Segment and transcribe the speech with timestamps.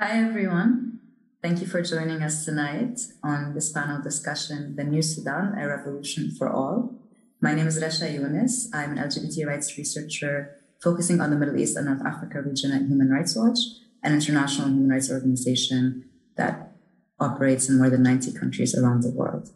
[0.00, 0.98] Hi, everyone.
[1.40, 6.32] Thank you for joining us tonight on this panel discussion, The New Sudan, A Revolution
[6.32, 6.96] for All.
[7.40, 8.74] My name is Rasha Younes.
[8.74, 12.82] I'm an LGBT rights researcher focusing on the Middle East and North Africa region at
[12.82, 13.60] Human Rights Watch,
[14.02, 16.72] an international human rights organization that
[17.20, 19.52] operates in more than 90 countries around the world.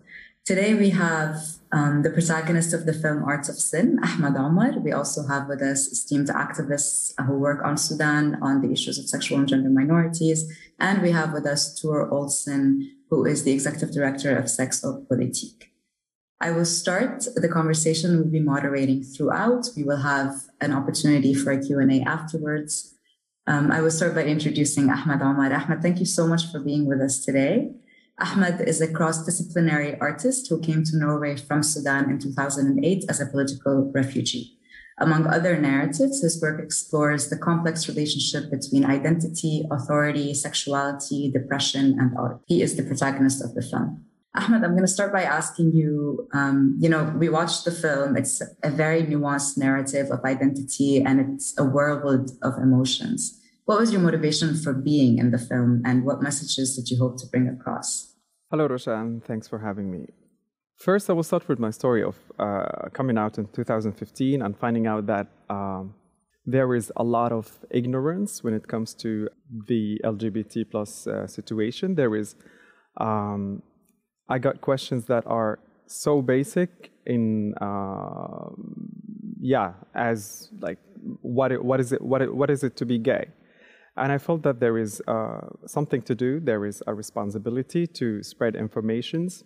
[0.49, 1.37] Today we have
[1.73, 4.79] um, the protagonist of the film Arts of Sin, Ahmed Omar.
[4.79, 9.11] We also have with us esteemed activists who work on Sudan on the issues of
[9.11, 10.51] sexual and gender minorities.
[10.81, 15.07] And we have with us Tor Olsen, who is the executive director of Sex og
[15.07, 15.69] Politikk.
[16.41, 18.17] I will start the conversation.
[18.17, 19.69] We'll be moderating throughout.
[19.77, 22.95] We will have an opportunity for a Q&A afterwards.
[23.47, 25.53] Um, I will start by introducing Ahmed Omar.
[25.53, 27.75] Ahmed, thank you so much for being with us today.
[28.21, 33.27] Ahmed is a cross-disciplinary artist who came to Norway from Sudan in 2008 as a
[33.27, 34.59] political refugee.
[34.99, 42.17] Among other narratives, his work explores the complex relationship between identity, authority, sexuality, depression, and
[42.19, 42.41] art.
[42.47, 44.05] He is the protagonist of the film.
[44.35, 48.17] Ahmed, I'm going to start by asking you, um, you know, we watched the film.
[48.17, 53.41] It's a very nuanced narrative of identity and it's a whirlwind of emotions.
[53.65, 57.19] What was your motivation for being in the film and what messages did you hope
[57.19, 58.08] to bring across?
[58.51, 59.21] Hello, Roshan.
[59.27, 60.07] Thanks for having me.
[60.75, 64.87] First, I will start with my story of uh, coming out in 2015 and finding
[64.87, 65.95] out that um,
[66.47, 69.29] there is a lot of ignorance when it comes to
[69.67, 71.95] the LGBT plus uh, situation.
[71.95, 72.37] There is,
[72.97, 73.63] um,
[74.31, 78.49] I got questions that are so basic in, uh,
[79.43, 80.79] yeah, as like,
[81.21, 83.29] what, what is it, what, what is it to be gay?
[83.99, 86.41] And I felt that there is uh, something to do.
[86.41, 89.45] There is a responsibility to spread informations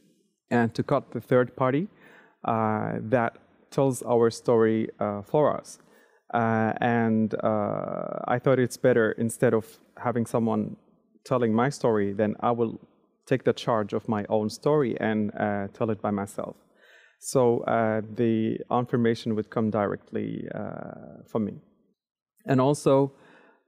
[0.50, 1.88] and to cut the third party
[2.44, 3.38] uh, that
[3.70, 5.78] tells our story uh, for us.
[6.34, 10.76] Uh, and uh, I thought it's better instead of having someone
[11.24, 12.80] telling my story, then I will
[13.26, 16.56] take the charge of my own story and uh, tell it by myself.
[17.20, 17.62] So
[18.16, 20.48] the information would come directly
[21.28, 21.60] from me.
[22.46, 23.12] And also,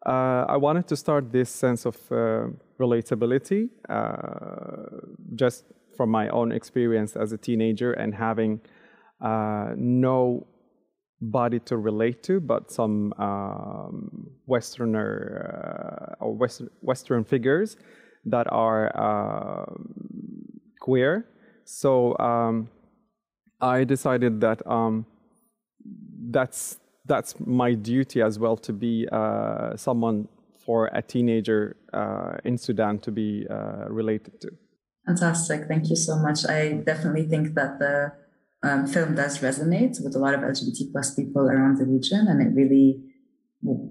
[0.06, 2.48] uh, I wanted to start this sense of uh,
[2.78, 5.00] relatability uh,
[5.34, 5.64] just
[5.96, 8.60] from my own experience as a teenager and having
[9.20, 10.46] uh, no
[11.20, 17.76] body to relate to, but some um, Westerner uh, or Western, Western figures
[18.26, 19.66] that are
[20.80, 21.26] queer.
[21.64, 22.68] So um,
[23.60, 25.06] I decided that um,
[26.30, 30.28] that's that's my duty as well to be uh, someone
[30.64, 34.50] for a teenager uh, in Sudan to be uh, related to.
[35.06, 35.68] Fantastic.
[35.68, 36.46] Thank you so much.
[36.46, 38.12] I definitely think that the
[38.62, 42.40] um, film does resonate with a lot of LGBT plus people around the region, and
[42.40, 43.02] it really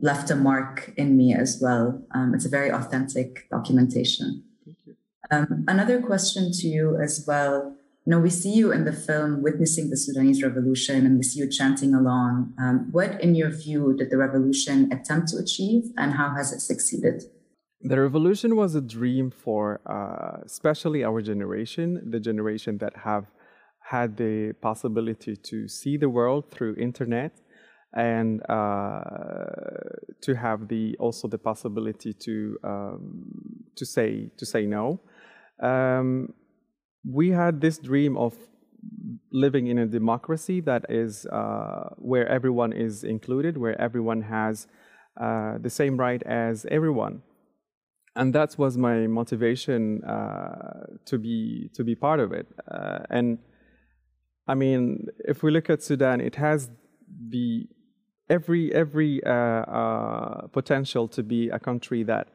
[0.01, 2.03] left a mark in me as well.
[2.15, 4.43] Um, it's a very authentic documentation.
[4.65, 4.95] Thank you.
[5.29, 9.41] Um, another question to you as well you know, we see you in the film
[9.41, 12.53] witnessing the Sudanese revolution and we see you chanting along.
[12.59, 16.59] Um, what, in your view, did the revolution attempt to achieve and how has it
[16.59, 17.23] succeeded?
[17.81, 23.25] The revolution was a dream for uh, especially our generation, the generation that have
[23.79, 27.39] had the possibility to see the world through internet
[27.93, 29.01] and uh,
[30.21, 33.23] to have the also the possibility to um,
[33.75, 34.99] to say to say no.
[35.61, 36.33] Um,
[37.05, 38.35] we had this dream of
[39.31, 44.67] living in a democracy that is uh, where everyone is included, where everyone has
[45.19, 47.21] uh, the same right as everyone,
[48.15, 52.47] and that was my motivation uh, to be to be part of it.
[52.69, 53.37] Uh, and
[54.47, 56.69] I mean, if we look at Sudan, it has
[57.29, 57.67] the
[58.29, 62.27] every every uh, uh, potential to be a country that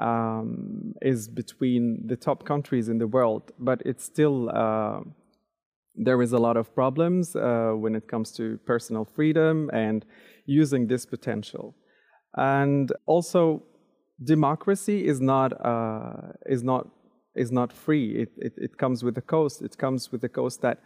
[0.00, 5.00] um, is between the top countries in the world, but it's still uh,
[5.94, 10.04] there is a lot of problems uh, when it comes to personal freedom and
[10.46, 11.74] using this potential.
[12.36, 13.62] And also,
[14.24, 16.88] democracy is not uh, is not
[17.34, 18.22] is not free.
[18.22, 19.62] It, it, it comes with a cost.
[19.62, 20.78] It comes with the cost that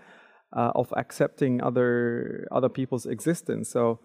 [0.57, 3.71] uh, of accepting other other people's existence.
[3.71, 4.01] So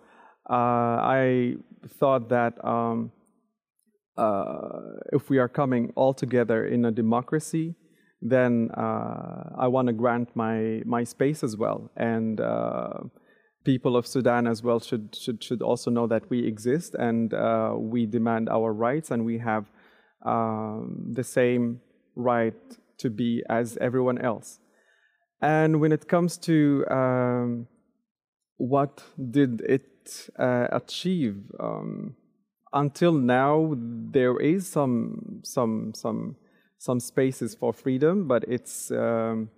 [0.49, 1.55] uh, I
[1.99, 2.53] thought that.
[2.63, 3.11] Um,
[5.11, 7.75] if we are coming all together in a democracy,
[8.21, 12.99] then uh, I want to grant my my space as well, and uh,
[13.63, 17.73] people of Sudan as well should should should also know that we exist and uh,
[17.77, 19.65] we demand our rights, and we have
[20.25, 21.81] um, the same
[22.15, 22.61] right
[22.97, 24.59] to be as everyone else.
[25.41, 27.67] And when it comes to um,
[28.57, 29.01] what
[29.31, 31.37] did it uh, achieve?
[31.59, 32.15] Um,
[32.73, 36.35] until now, there is some some some
[36.77, 39.49] some spaces for freedom, but it's um,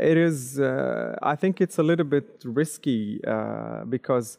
[0.00, 0.60] it is.
[0.60, 4.38] Uh, I think it's a little bit risky uh, because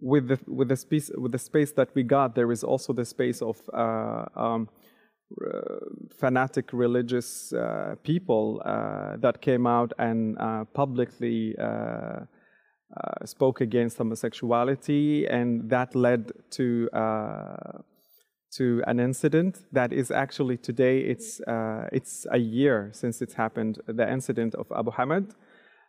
[0.00, 3.04] with the with the space with the space that we got, there is also the
[3.04, 4.68] space of uh, um,
[6.18, 10.36] fanatic religious uh, people uh, that came out and
[12.96, 16.88] uh, spoke against homosexuality, and that led to
[18.50, 23.78] to an incident that is actually today it's uh, it's a year since it's happened
[23.86, 25.34] the incident of Abu Hamad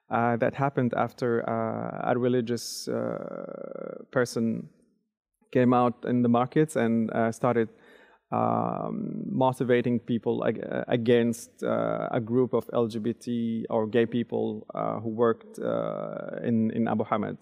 [0.10, 4.68] uh, that happened after uh, a religious uh, person
[5.52, 7.69] came out in the markets and uh, started
[8.31, 14.68] um, motivating people ag against uh, a group of LGBT or gay people
[15.04, 15.58] who worked
[16.50, 17.38] in in Abu Hamad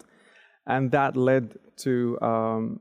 [0.68, 2.80] and that led to um,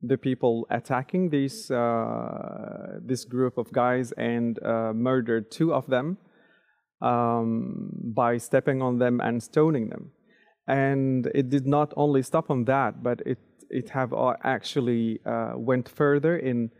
[0.00, 6.16] the people attacking this uh, this group of guys and uh, murdered two of them
[7.02, 10.12] um, by stepping on them and stoning them.
[10.66, 14.14] And it did not only stop on that, but it it have
[14.44, 16.70] actually uh, went further in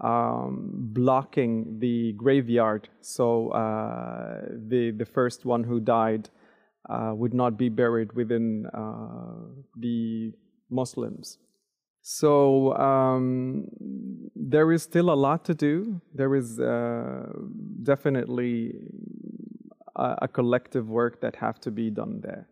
[0.00, 2.88] um, blocking the graveyard.
[3.00, 6.28] So uh, the the first one who died
[6.88, 10.32] uh, would not be buried within uh, the
[10.70, 11.38] Muslims.
[12.02, 13.68] So um,
[14.34, 16.00] there is still a lot to do.
[16.12, 17.28] There is uh,
[17.84, 18.74] definitely
[19.94, 22.48] a, a, collective work that have to be done there.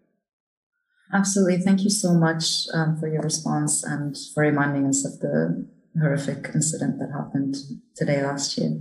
[1.13, 1.59] Absolutely.
[1.59, 5.67] Thank you so much um, for your response and for reminding us of the
[5.99, 7.57] horrific incident that happened
[7.97, 8.81] today last year.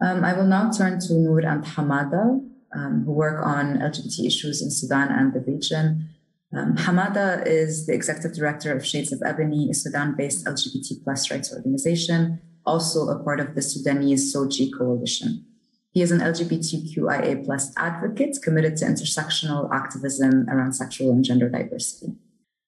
[0.00, 2.40] Um, I will now turn to Noor and Hamada,
[2.74, 6.08] um, who work on LGBT issues in Sudan and the region.
[6.54, 11.54] Um, Hamada is the executive director of Shades of Ebony, a Sudan-based LGBT plus rights
[11.54, 15.44] organization, also a part of the Sudanese SOGI coalition.
[15.92, 22.14] He is an LGBTQIA plus advocate committed to intersectional activism around sexual and gender diversity.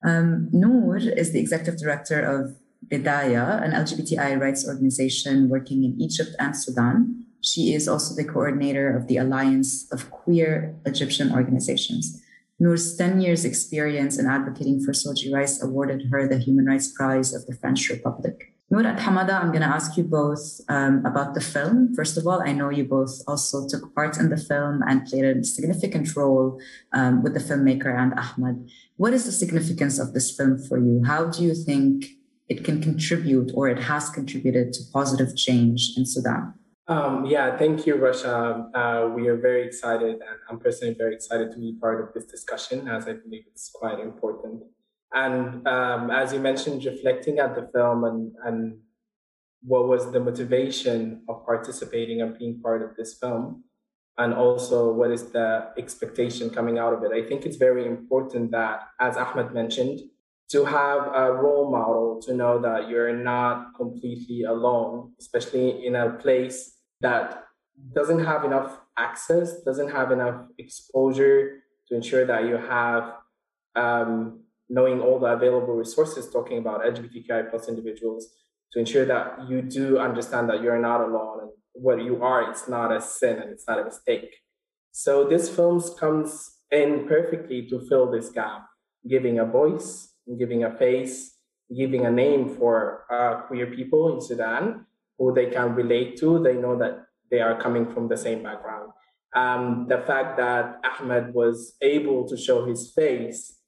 [0.05, 2.57] Um, Noor is the executive director of
[2.89, 7.25] Bedayaa, an LGBTI rights organization working in Egypt and Sudan.
[7.41, 12.23] She is also the coordinator of the Alliance of Queer Egyptian Organizations.
[12.59, 17.35] Noor's 10 years experience in advocating for SOGI rights awarded her the Human Rights Prize
[17.35, 18.55] of the French Republic.
[18.71, 21.95] Noor and Hamada, I'm going to ask you both um, about the film.
[21.95, 25.25] First of all, I know you both also took part in the film and played
[25.25, 26.59] a significant role
[26.93, 28.71] um, with the filmmaker and Ahmed.
[28.97, 31.03] What is the significance of this film for you?
[31.05, 32.07] How do you think
[32.49, 36.55] it can contribute or it has contributed to positive change in Sudan?
[36.87, 38.69] Um, yeah, thank you, Rasha.
[38.75, 42.27] Uh, we are very excited, and I'm personally very excited to be part of this
[42.27, 44.63] discussion, as I believe it's quite important.
[45.15, 48.79] And um, as you mentioned, reflecting at the film and, and
[49.63, 53.65] what was the motivation of participating and being part of this film,
[54.19, 57.13] and also what is the expectation coming out of it.
[57.13, 60.01] I think it's very important that, as Ahmed mentioned,
[60.51, 66.11] to have a role model to know that you're not completely alone, especially in a
[66.11, 67.45] place that
[67.95, 73.15] doesn't have enough access, doesn't have enough exposure to ensure that you have
[73.75, 78.29] um, knowing all the available resources talking about LGBTQI plus individuals
[78.73, 82.69] to ensure that you do understand that you're not alone and what you are, it's
[82.69, 84.37] not a sin and it's not a mistake.
[84.93, 88.67] So this film comes in perfectly to fill this gap,
[89.09, 91.37] giving a voice, giving a face,
[91.75, 94.87] giving a name for uh, queer people in Sudan
[95.19, 96.43] who they can relate to.
[96.43, 98.91] They know that they are coming from the same background.
[99.35, 103.59] Um, the fact that Ahmed was able to show his face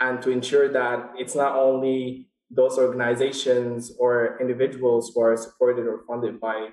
[0.00, 6.02] and to ensure that it's not only those organizations or individuals who are supported or
[6.06, 6.70] funded by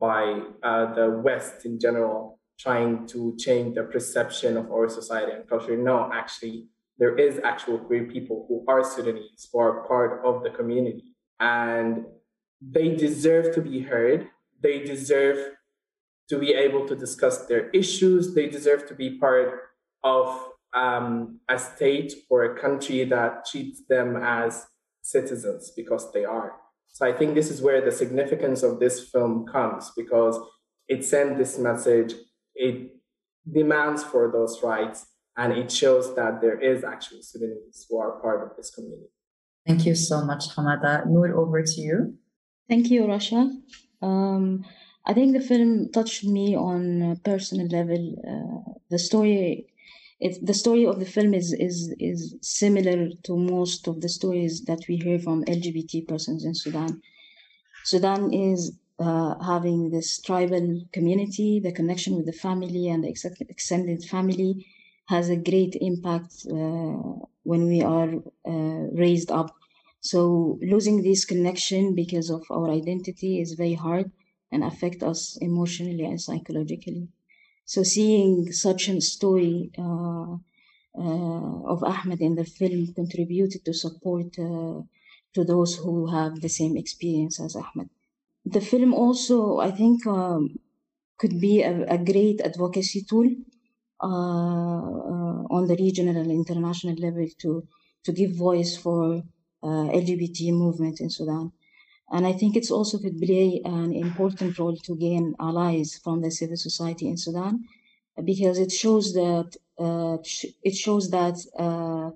[0.00, 5.48] by uh, the West in general, trying to change the perception of our society and
[5.48, 5.76] culture.
[5.76, 6.66] No, actually,
[6.98, 12.06] there is actual queer people who are Sudanese, who are part of the community, and
[12.60, 14.28] they deserve to be heard.
[14.60, 15.54] They deserve
[16.28, 18.34] to be able to discuss their issues.
[18.34, 19.60] They deserve to be part
[20.02, 24.66] of um, a state or a country that treats them as
[25.02, 26.52] citizens because they are.
[26.88, 30.38] So I think this is where the significance of this film comes because
[30.88, 32.14] it sends this message,
[32.54, 32.90] it
[33.50, 35.06] demands for those rights,
[35.38, 39.10] and it shows that there is actually Sudanese who are part of this community.
[39.66, 41.06] Thank you so much, Hamada.
[41.06, 42.14] Noor, over to you.
[42.68, 43.50] Thank you, Rasha.
[44.02, 44.64] Um,
[45.06, 48.02] I think the film touched me on a personal level.
[48.32, 49.66] Uh, the story
[50.20, 54.64] it, the story of the film is, is, is similar to most of the stories
[54.64, 57.00] that we hear from LGBT persons in Sudan.
[57.84, 63.14] Sudan is uh, having this tribal community, the connection with the family and the
[63.48, 64.66] extended family
[65.08, 67.02] has a great impact uh,
[67.50, 68.10] when we are
[68.46, 69.50] uh, raised up.
[70.00, 74.10] So losing this connection because of our identity is very hard
[74.52, 77.08] and affect us emotionally and psychologically.
[77.64, 80.36] So seeing such a story uh,
[81.04, 84.80] uh, of Ahmed in the film contributed to support uh,
[85.34, 87.88] to those who have the same experience as Ahmed.
[88.44, 90.56] The film also, I think, um,
[91.18, 93.28] could be a, a, great advocacy tool
[94.00, 97.66] on the regional and international level to
[98.04, 99.22] to give voice for
[99.62, 101.52] uh, LGBT movement in Sudan.
[102.10, 106.30] And I think it's also could play an important role to gain allies from the
[106.30, 107.64] civil society in Sudan,
[108.24, 110.18] because it shows that uh,
[110.62, 112.10] it shows that uh,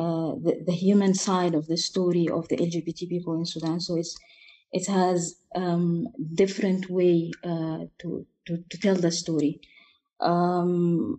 [0.00, 3.80] uh, the, the human side of the story of the LGBT people in Sudan.
[3.80, 4.16] So it's
[4.72, 9.60] it has um, different way uh, to, to to tell the story.
[10.20, 11.18] Um,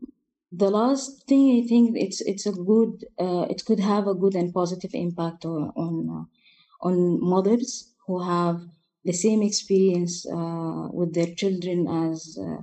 [0.52, 4.36] the last thing I think it's it's a good uh, it could have a good
[4.36, 8.62] and positive impact on on, uh, on mothers who have
[9.04, 12.62] the same experience uh, with their children as uh,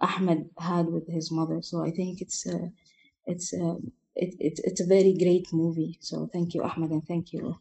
[0.00, 1.60] Ahmed had with his mother.
[1.62, 2.70] So I think it's a,
[3.26, 3.76] it's a,
[4.14, 5.98] it, it, it's a very great movie.
[6.00, 7.58] So thank you, Ahmed, and thank you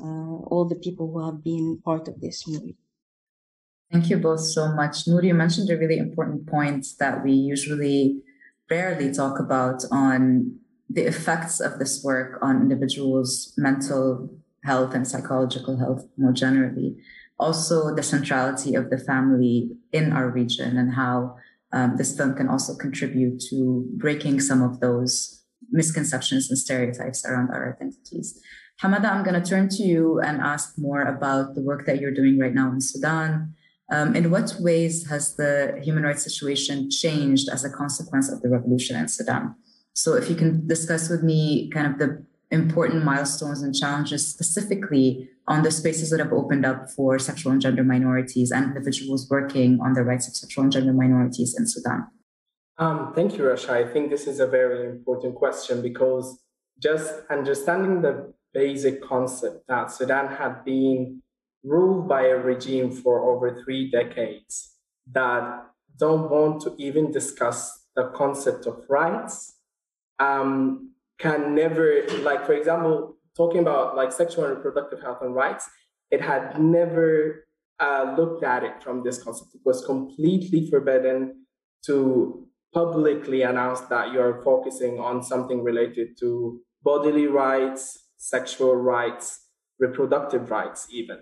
[0.00, 2.76] uh, all the people who have been part of this movie.
[3.90, 5.06] Thank you both so much.
[5.06, 8.22] Noor, you mentioned a really important point that we usually
[8.70, 10.58] rarely talk about on
[10.90, 14.30] the effects of this work on individuals' mental
[14.64, 16.96] health and psychological health more generally.
[17.38, 21.36] Also, the centrality of the family in our region and how
[21.72, 27.50] um, this film can also contribute to breaking some of those misconceptions and stereotypes around
[27.50, 28.40] our identities.
[28.82, 32.14] Hamada, I'm going to turn to you and ask more about the work that you're
[32.14, 33.54] doing right now in Sudan.
[33.90, 38.50] Um, in what ways has the human rights situation changed as a consequence of the
[38.50, 39.54] revolution in Sudan?
[39.94, 45.28] So, if you can discuss with me kind of the important milestones and challenges specifically
[45.46, 49.78] on the spaces that have opened up for sexual and gender minorities and individuals working
[49.80, 52.06] on the rights of sexual and gender minorities in Sudan?
[52.78, 53.70] Um, thank you, Rasha.
[53.70, 56.38] I think this is a very important question because
[56.78, 61.22] just understanding the basic concept that Sudan had been
[61.64, 64.74] ruled by a regime for over three decades
[65.12, 65.66] that
[65.98, 69.56] don't want to even discuss the concept of rights
[70.20, 75.68] um, can never like for example talking about like sexual and reproductive health and rights
[76.10, 77.44] it had never
[77.80, 79.54] uh, looked at it from this concept.
[79.54, 81.44] It was completely forbidden
[81.86, 89.46] to publicly announce that you're focusing on something related to bodily rights sexual rights
[89.78, 91.18] reproductive rights even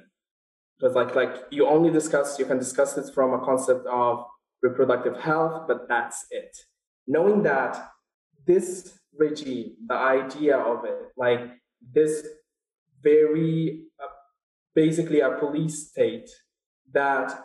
[0.78, 4.24] because like like you only discuss you can discuss it from a concept of
[4.62, 6.56] reproductive health but that's it
[7.06, 7.90] knowing that
[8.46, 11.40] this regime, the idea of it, like
[11.92, 12.26] this
[13.02, 14.06] very uh,
[14.74, 16.28] basically a police state
[16.92, 17.44] that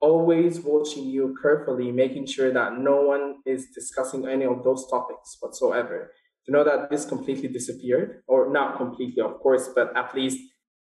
[0.00, 5.36] always watching you carefully, making sure that no one is discussing any of those topics
[5.40, 6.10] whatsoever.
[6.46, 10.40] To know that this completely disappeared, or not completely, of course, but at least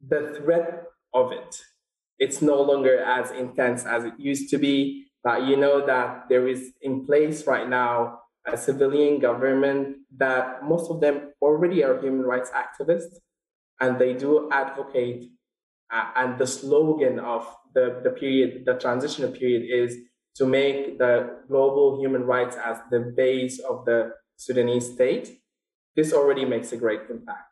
[0.08, 0.84] the threat
[1.16, 1.64] of it,
[2.20, 5.06] it's no longer as intense as it used to be.
[5.24, 10.90] But you know that there is in place right now a civilian government that most
[10.90, 13.16] of them already are human rights activists
[13.80, 15.26] and they do advocate
[15.92, 19.98] uh, and the slogan of the, the period the transitional period is
[20.36, 25.42] to make the global human rights as the base of the sudanese state
[25.96, 27.47] this already makes a great impact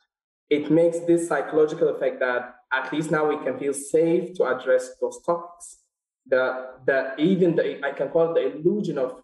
[0.49, 4.91] it makes this psychological effect that at least now we can feel safe to address
[5.01, 5.79] those topics.
[6.27, 9.21] The, the even the i can call it the illusion of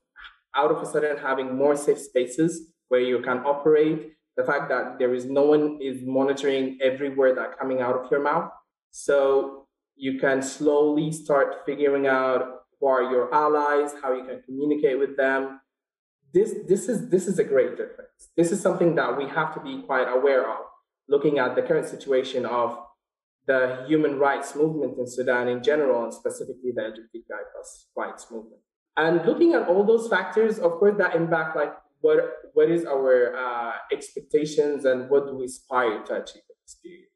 [0.56, 5.00] out of a sudden having more safe spaces where you can operate the fact that
[5.00, 8.52] there is no one is monitoring every word that coming out of your mouth.
[8.92, 15.00] So you can slowly start figuring out who are your allies how you can communicate
[15.00, 15.62] with them.
[16.34, 18.30] This this is this is a great difference.
[18.38, 20.66] This is something that we have to be quite aware of
[21.14, 22.78] looking at the current situation of
[23.48, 28.62] the human rights movement in sudan in general and specifically the lgbtqi plus rights movement
[28.98, 32.20] and looking at all those factors, of course, that impact like what
[32.54, 37.08] what is our uh, expectations and what do we aspire to achieve in this period.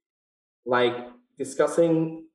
[0.65, 0.95] Like
[1.37, 2.27] discussing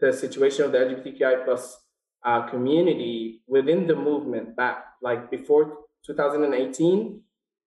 [0.00, 1.76] the situation of the LGBTQI plus
[2.24, 7.20] uh, community within the movement back like before 2018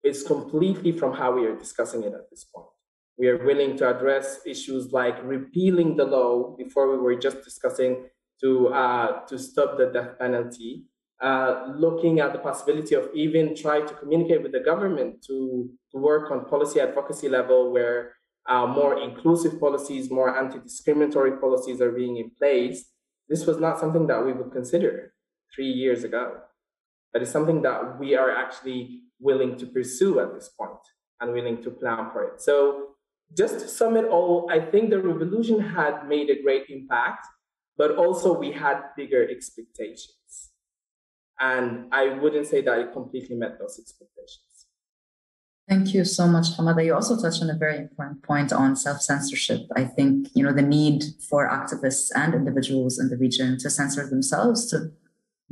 [0.04, 2.66] is completely from how we are discussing it at this point.
[3.20, 8.08] We are willing to address issues like repealing the law before we were just discussing
[8.40, 10.86] to, uh, to stop the death penalty,
[11.20, 15.98] uh, looking at the possibility of even trying to communicate with the government to, to
[15.98, 18.14] work on policy advocacy level where
[18.48, 22.86] uh, more inclusive policies, more anti-discriminatory policies are being in place.
[23.28, 25.12] This was not something that we would consider
[25.54, 26.38] three years ago.
[27.12, 30.80] But it's something that we are actually willing to pursue at this point
[31.20, 32.40] and willing to plan for it.
[32.40, 32.89] So
[33.36, 37.26] just to sum it all, I think the revolution had made a great impact,
[37.76, 40.50] but also we had bigger expectations.
[41.38, 44.44] And I wouldn't say that it completely met those expectations.
[45.68, 46.84] Thank you so much, Hamada.
[46.84, 49.60] You also touched on a very important point on self-censorship.
[49.76, 54.04] I think, you know, the need for activists and individuals in the region to censor
[54.08, 54.90] themselves to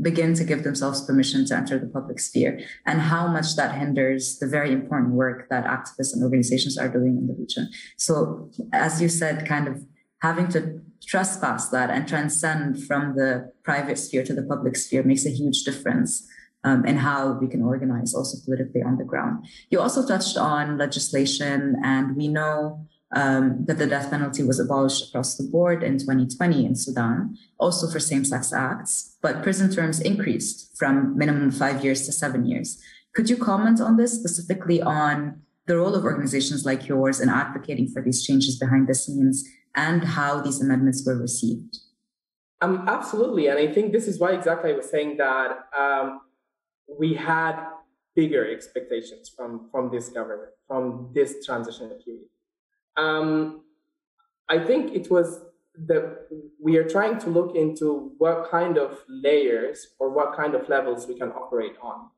[0.00, 4.38] begin to give themselves permission to enter the public sphere and how much that hinders
[4.38, 7.69] the very important work that activists and organizations are doing in the region.
[7.97, 9.85] So, as you said, kind of
[10.23, 15.26] having to trespass that and transcend from the private sphere to the public sphere makes
[15.26, 16.28] a huge difference
[16.64, 19.47] um, in how we can organize also politically on the ground.
[19.71, 25.09] You also touched on legislation, and we know um, that the death penalty was abolished
[25.09, 30.00] across the board in 2020 in Sudan, also for same sex acts, but prison terms
[30.00, 32.83] increased from minimum five years to seven years.
[33.15, 37.88] Could you comment on this, specifically on the role of organizations like yours in advocating
[37.88, 41.79] for these changes behind the scenes and how these amendments were received?
[42.61, 43.47] Um, absolutely.
[43.47, 46.21] And I think this is why exactly I was saying that um,
[46.99, 47.57] we had
[48.17, 52.27] bigger expectations from, from this government, from this transition period.
[52.99, 53.62] Um,
[54.49, 55.40] I think it was
[55.87, 56.26] that
[56.61, 61.07] we are trying to look into what kind of layers or what kind of levels
[61.07, 62.09] we can operate on,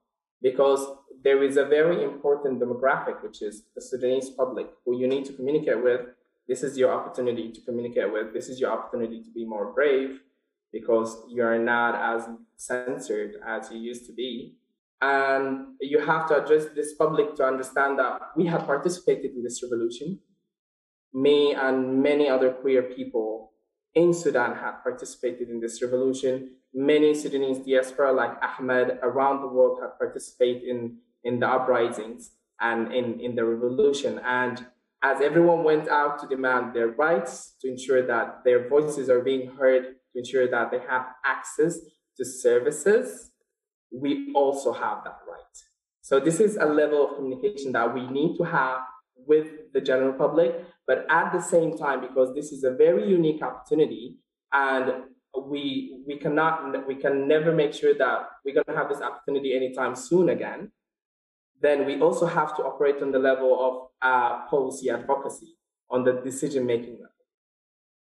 [0.40, 0.82] because
[1.22, 5.34] there is a very important demographic, which is the Sudanese public, who you need to
[5.34, 6.00] communicate with.
[6.48, 8.32] This is your opportunity to communicate with.
[8.32, 10.20] This is your opportunity to be more brave,
[10.72, 14.56] because you are not as censored as you used to be.
[15.02, 19.62] And you have to address this public to understand that we have participated in this
[19.62, 20.18] revolution
[21.12, 23.52] me and many other queer people
[23.94, 26.56] in Sudan have participated in this revolution.
[26.72, 32.92] Many Sudanese diaspora like Ahmed around the world have participated in, in the uprisings and
[32.92, 34.20] in, in the revolution.
[34.24, 34.66] And
[35.02, 39.50] as everyone went out to demand their rights, to ensure that their voices are being
[39.52, 41.78] heard, to ensure that they have access
[42.16, 43.32] to services,
[43.90, 45.40] we also have that right.
[46.02, 48.80] So this is a level of communication that we need to have
[49.26, 53.42] with the general public, but at the same time, because this is a very unique
[53.48, 54.16] opportunity
[54.52, 54.86] and
[55.52, 59.54] we we cannot we can never make sure that we're going to have this opportunity
[59.54, 60.72] anytime soon again
[61.60, 63.72] then we also have to operate on the level of
[64.02, 65.56] uh, policy advocacy
[65.90, 67.22] on the decision making level.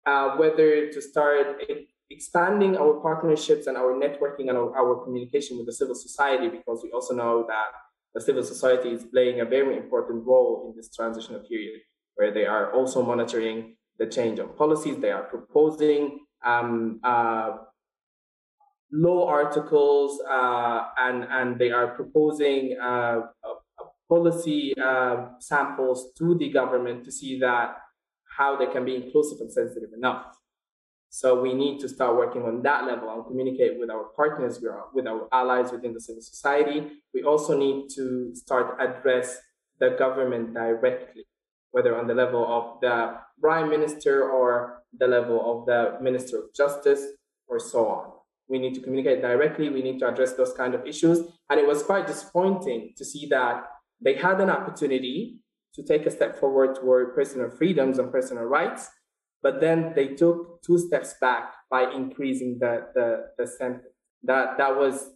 [0.06, 1.62] Uh, whether to start
[2.10, 6.82] expanding our partnerships and our networking and our, our communication with the civil society because
[6.84, 7.69] we also know that
[8.13, 11.80] the civil society is playing a very important role in this transitional period,
[12.15, 14.97] where they are also monitoring the change of policies.
[14.97, 17.58] They are proposing um, uh,
[18.91, 23.21] law articles uh, and, and they are proposing uh,
[24.08, 27.78] policy uh, samples to the government to see that
[28.38, 30.26] how they can be inclusive and sensitive enough.
[31.10, 34.60] So we need to start working on that level and communicate with our partners,
[34.93, 36.89] with our allies within the civil society.
[37.13, 39.38] We also need to start address
[39.80, 41.26] the government directly,
[41.74, 46.54] whether on the level of the prime minister or the level of the minister of
[46.56, 47.04] justice
[47.48, 48.12] or so on.
[48.48, 49.70] We need to communicate directly.
[49.70, 51.20] We need to address those kind of issues.
[51.50, 53.66] And it was quite disappointing to see that
[54.00, 55.40] they had an opportunity
[55.74, 58.90] to take a step forward toward personal freedoms and personal rights,
[59.42, 63.88] but then they took two steps back by increasing the, the, the sentence.
[64.22, 65.10] That, that was,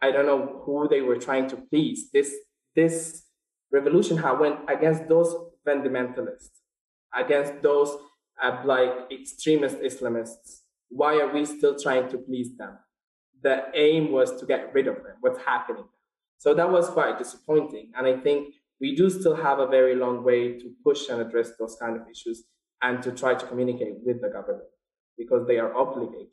[0.00, 2.08] I don't know who they were trying to please.
[2.14, 2.34] This,
[2.74, 3.24] this
[3.70, 5.34] revolution had went against those
[5.66, 6.60] fundamentalists,
[7.14, 7.96] against those
[8.42, 10.60] uh, like extremist Islamists.
[10.88, 12.78] Why are we still trying to please them?
[13.42, 15.16] The aim was to get rid of them.
[15.20, 15.84] What's happening?
[16.38, 17.92] So that was quite disappointing.
[17.96, 21.52] And I think we do still have a very long way to push and address
[21.58, 22.44] those kind of issues
[22.82, 24.68] and to try to communicate with the government
[25.16, 26.28] because they are obligated.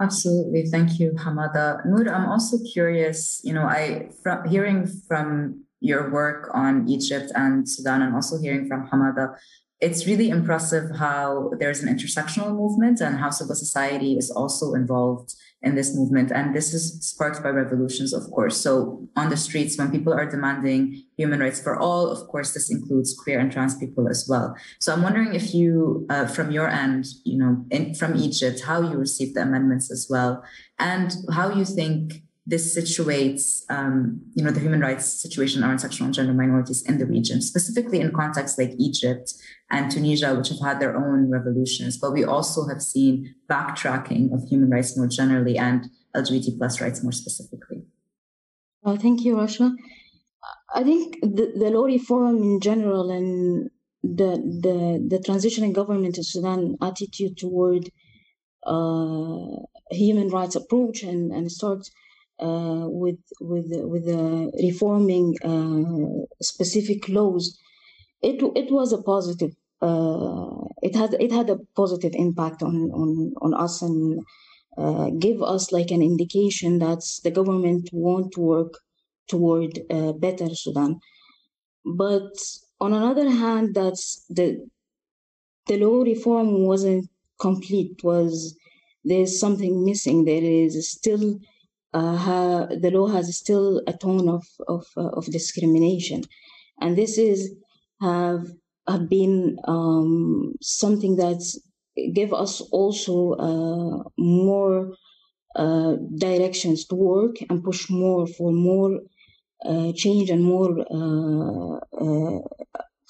[0.00, 0.66] Absolutely.
[0.66, 1.86] Thank you, Hamada.
[1.86, 7.68] Noor, I'm also curious, you know, I from hearing from your work on Egypt and
[7.68, 9.36] Sudan and also hearing from Hamada,
[9.80, 15.34] it's really impressive how there's an intersectional movement and how civil society is also involved
[15.60, 16.30] in this movement.
[16.30, 18.56] And this is sparked by revolutions, of course.
[18.58, 22.70] So on the streets, when people are demanding human rights for all, of course, this
[22.70, 24.56] includes queer and trans people as well.
[24.80, 28.80] So I'm wondering if you, uh, from your end, you know, in, from Egypt, how
[28.80, 30.42] you received the amendments as well,
[30.78, 36.04] and how you think this situates, um, you know, the human rights situation around sexual
[36.04, 39.34] and gender minorities in the region, specifically in contexts like Egypt
[39.70, 41.98] and Tunisia, which have had their own revolutions.
[41.98, 47.02] But we also have seen backtracking of human rights more generally and LGBT plus rights
[47.02, 47.84] more specifically.
[48.94, 49.74] Thank you, Rasha.
[50.72, 53.70] I think the, the law reform in general and
[54.02, 57.90] the the the transitioning government in Sudan attitude toward
[58.64, 61.88] uh, human rights approach and and start
[62.40, 67.58] with with with uh, reforming uh, specific laws,
[68.22, 69.54] it it was a positive.
[69.82, 74.20] Uh, it had it had a positive impact on on on us and
[74.78, 78.74] uh, give us like an indication that the government want to work
[79.28, 81.00] toward a better Sudan.
[81.86, 82.34] But
[82.80, 84.66] on another hand, that's the
[85.66, 88.02] the law reform wasn't complete.
[88.02, 88.56] Was
[89.04, 90.24] there's something missing?
[90.24, 91.38] There is still
[91.94, 96.22] uh, the law has still a tone of of, uh, of discrimination,
[96.80, 97.54] and this is
[98.00, 98.46] have
[98.88, 101.58] have been um, something that's
[102.14, 104.92] give us also uh, more
[105.56, 109.00] uh, directions to work and push more for more
[109.64, 112.38] uh, change and more uh,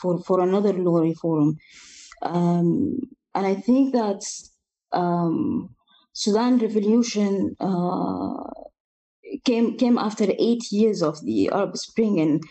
[0.00, 1.56] for for another law reform.
[2.22, 2.98] Um,
[3.34, 4.22] and I think that
[4.92, 5.74] um,
[6.12, 7.56] Sudan revolution
[9.44, 12.42] came came after eight years of the Arab Spring and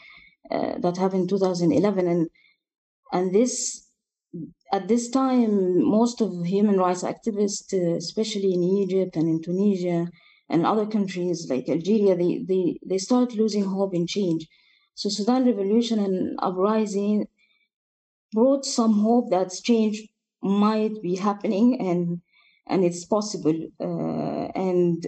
[0.52, 2.30] uh, that happened in 2011 and
[3.13, 3.88] and this
[4.71, 10.08] at this time most of human rights activists uh, especially in Egypt and in Tunisia
[10.50, 14.48] and other countries like Algeria they they they start losing hope in change.
[14.95, 17.28] So Sudan revolution and uprising
[18.34, 20.08] brought some hope that change
[20.41, 22.21] might be happening and
[22.67, 23.58] and it's possible.
[23.80, 25.06] Uh, and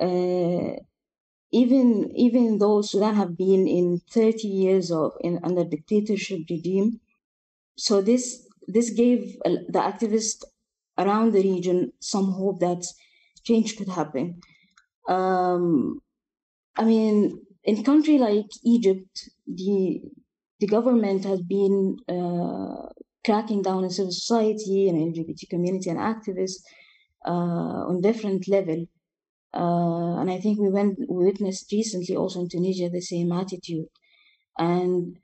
[0.00, 0.76] uh,
[1.62, 7.00] even even though Sudan have been in 30 years of in under dictatorship regime,
[7.76, 8.24] so this
[8.68, 10.42] this gave the activists
[10.98, 12.84] around the region some hope that
[13.44, 14.40] change could happen.
[15.08, 16.00] Um,
[16.76, 20.02] I mean, in country like Egypt, the
[20.60, 22.88] the government has been uh,
[23.24, 26.62] cracking down on civil society and LGBT community and activists
[27.26, 28.86] uh, on different level.
[29.54, 33.88] Uh, and I think we went we witnessed recently also in Tunisia the same attitude,
[34.58, 35.16] and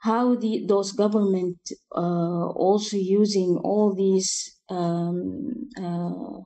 [0.00, 1.58] how the those government
[1.96, 4.30] uh, also using all these
[4.70, 6.40] um, uh,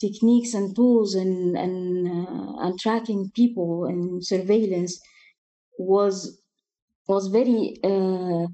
[0.00, 5.00] techniques and tools and and uh, and tracking people and surveillance
[5.78, 6.40] was
[7.08, 8.46] was very uh,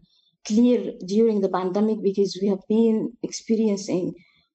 [0.47, 4.15] clear during the pandemic because we have been experiencing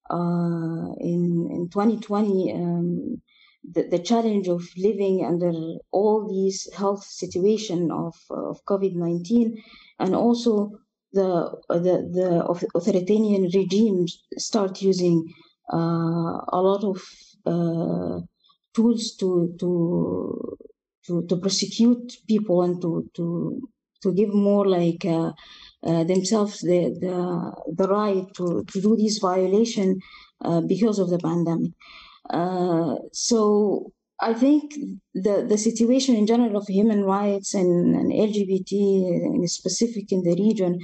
[0.09, 2.53] uh, in in 2020.
[2.53, 3.21] Um,
[3.63, 5.51] the, the challenge of living under
[5.91, 9.53] all these health situation of, of COVID-19
[9.99, 10.71] and also
[11.13, 12.45] the, the, the
[12.75, 15.31] authoritarian regimes start using
[15.71, 15.77] uh,
[16.47, 17.01] a lot of
[17.45, 18.19] uh,
[18.73, 20.57] tools to, to,
[21.05, 23.61] to, to prosecute people and to, to,
[24.01, 25.31] to give more like uh,
[25.83, 29.99] uh, themselves the, the, the right to, to do this violation
[30.43, 31.71] uh, because of the pandemic.
[32.29, 34.73] Uh, so I think
[35.13, 38.71] the, the situation in general of human rights and, and LGBT,
[39.35, 40.79] in specific in the region,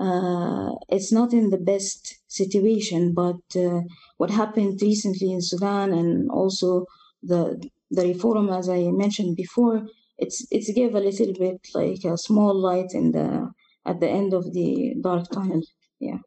[0.00, 3.12] uh, it's not in the best situation.
[3.14, 3.82] But uh,
[4.16, 6.86] what happened recently in Sudan and also
[7.22, 9.86] the the reform, as I mentioned before,
[10.18, 13.50] it's it's gave a little bit like a small light in the
[13.84, 15.62] at the end of the dark tunnel.
[16.00, 16.18] Yeah.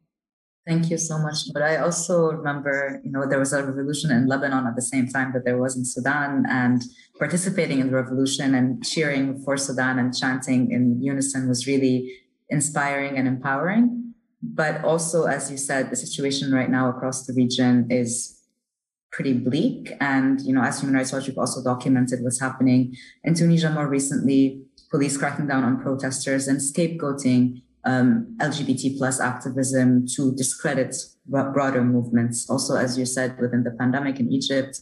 [0.66, 1.52] Thank you so much.
[1.52, 5.06] But I also remember, you know, there was a revolution in Lebanon at the same
[5.06, 6.82] time that there was in Sudan, and
[7.20, 12.12] participating in the revolution and cheering for Sudan and chanting in unison was really
[12.50, 14.14] inspiring and empowering.
[14.42, 18.42] But also, as you said, the situation right now across the region is
[19.12, 19.92] pretty bleak.
[20.00, 23.88] And, you know, as Human Rights Watch, we've also documented what's happening in Tunisia more
[23.88, 30.94] recently, police cracking down on protesters and scapegoating um, LGBT plus activism to discredit
[31.26, 32.48] broader movements.
[32.50, 34.80] Also, as you said, within the pandemic in Egypt,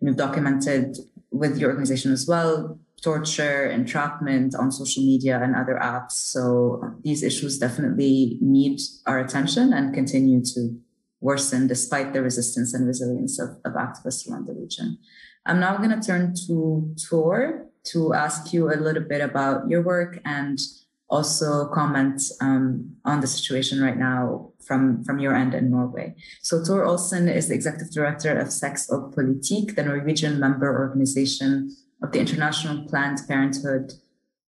[0.00, 0.96] you've documented
[1.30, 6.12] with your organization as well torture, entrapment on social media and other apps.
[6.12, 10.76] So these issues definitely need our attention and continue to
[11.20, 14.98] worsen despite the resistance and resilience of, of activists around the region.
[15.44, 19.82] I'm now going to turn to Tor to ask you a little bit about your
[19.82, 20.58] work and
[21.08, 26.14] also comment um, on the situation right now from, from your end in Norway.
[26.42, 31.70] So Tor Olsen is the executive director of Sex og Politikk, the Norwegian member organization
[32.02, 33.92] of the International Planned Parenthood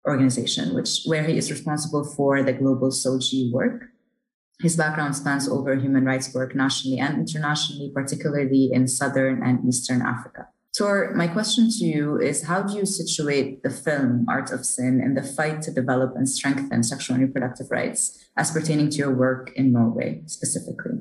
[0.06, 3.84] Organization, which where he is responsible for the global SOGI work.
[4.61, 10.02] His background spans over human rights work nationally and internationally, particularly in Southern and Eastern
[10.02, 10.48] Africa.
[10.76, 15.00] Tor, my question to you is how do you situate the film Art of Sin
[15.02, 19.14] in the fight to develop and strengthen sexual and reproductive rights as pertaining to your
[19.14, 20.98] work in Norway specifically?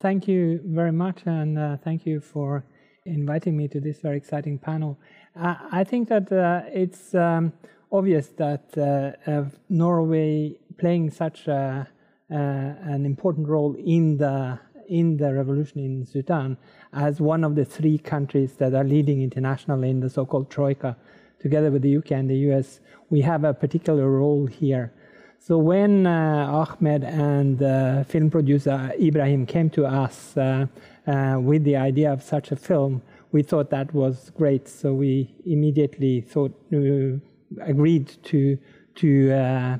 [0.00, 2.64] Thank you very much, and uh, thank you for
[3.06, 4.98] inviting me to this very exciting panel.
[5.34, 7.52] Uh, I think that uh, it's um,
[7.90, 11.88] obvious that uh, Norway playing such a,
[12.30, 16.56] uh, an important role in the in the revolution in Sudan
[16.96, 20.96] as one of the three countries that are leading internationally in the so-called Troika,
[21.38, 22.80] together with the UK and the US,
[23.10, 24.92] we have a particular role here.
[25.38, 30.66] So when uh, Ahmed and uh, film producer Ibrahim came to us uh,
[31.06, 34.66] uh with the idea of such a film, we thought that was great.
[34.66, 37.18] So we immediately thought, uh,
[37.60, 38.58] agreed to
[38.96, 39.78] to uh,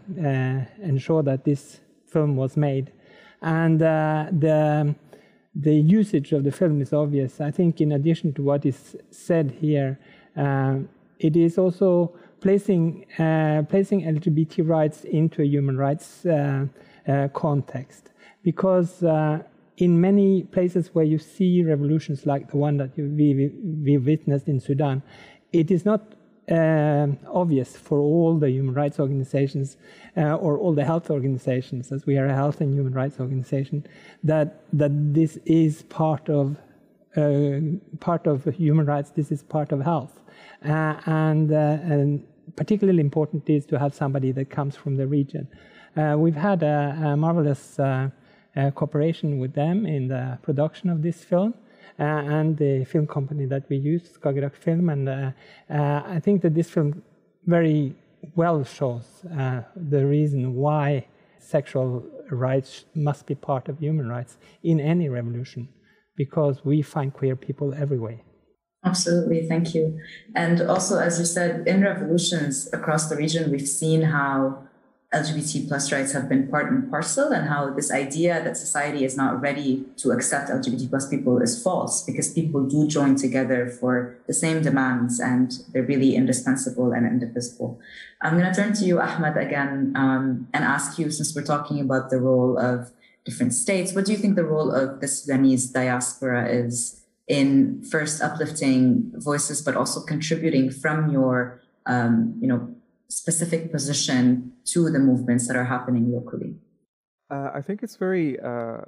[0.83, 2.93] ensure that this film was made
[3.41, 4.95] and the
[5.59, 7.41] the usage of the film is obvious.
[7.41, 9.99] I think, in addition to what is said here,
[10.37, 10.81] uh,
[11.19, 16.67] it is also placing uh, placing LGBT rights into a human rights uh,
[17.09, 18.11] uh, context,
[18.43, 19.43] because uh,
[19.79, 23.51] in many places where you see revolutions like the one that we,
[23.85, 25.03] we witnessed in Sudan,
[25.53, 26.16] it is not
[26.49, 29.77] obvious for all the human rights organizations
[30.17, 33.85] uh, or all the health organizations, as we are a health and human rights organization,
[34.25, 36.57] that that this is part of
[37.17, 37.61] uh,
[38.01, 39.11] part of human rights.
[39.11, 40.21] This is part of health,
[40.65, 42.23] uh, and, uh, and
[42.57, 45.49] particularly important is to have somebody that comes from the region.
[45.97, 47.81] Uh, we've had a, a marvelous
[48.75, 51.55] cooperation with them in the production of this film.
[51.99, 52.03] Uh,
[52.39, 54.91] and the film company that we use, Skagerrak Film.
[54.91, 55.31] And uh,
[55.71, 57.03] uh, I think that this film
[57.47, 57.95] very
[58.35, 59.07] well shows
[59.95, 61.07] the reason why
[61.39, 65.69] sexual rights must be part of human rights in any revolution,
[66.17, 68.21] because we find queer people everywhere.
[68.85, 69.99] Absolutely, thank you.
[70.35, 74.66] And also, as you said, in revolutions across the region, we've seen how
[75.15, 79.17] LGBT plus rights have been part and parcel and how this idea that society is
[79.17, 84.19] not ready to accept LGBT plus people is false because people do join together for
[84.27, 87.79] the same demands and they're really indispensable and indivisible.
[88.21, 91.81] I'm going to turn to you, Ahmed, again um, and ask you, since we're talking
[91.81, 92.91] about the role of
[93.25, 98.23] different states, what do you think the role of the Sudanese diaspora is in first
[98.23, 102.76] uplifting voices, but also contributing from your, um, you know,
[103.09, 106.57] specific position to the movements that are happening locally?
[107.31, 108.39] Uh, I think it's very.
[108.41, 108.81] Uh,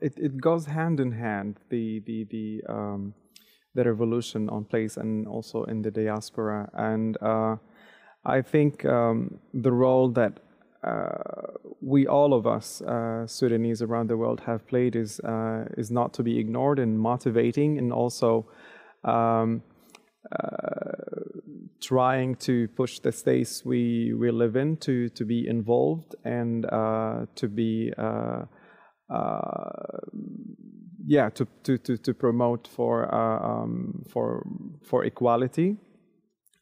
[0.00, 3.14] it it goes hand in hand the the the um,
[3.74, 7.56] the revolution on place and also in the diaspora and uh,
[8.24, 10.40] I think um, the role that
[10.84, 15.90] uh, we all of us uh, Sudanese around the world have played is uh, is
[15.90, 18.46] not to be ignored and motivating and also
[19.04, 19.62] um,
[21.80, 27.26] trying to push the states we, we live in to, to be involved and uh,
[27.34, 28.42] to be uh,
[29.10, 29.98] uh,
[31.06, 34.46] yeah to, to, to, to promote for uh, um, for
[34.84, 35.76] for equality.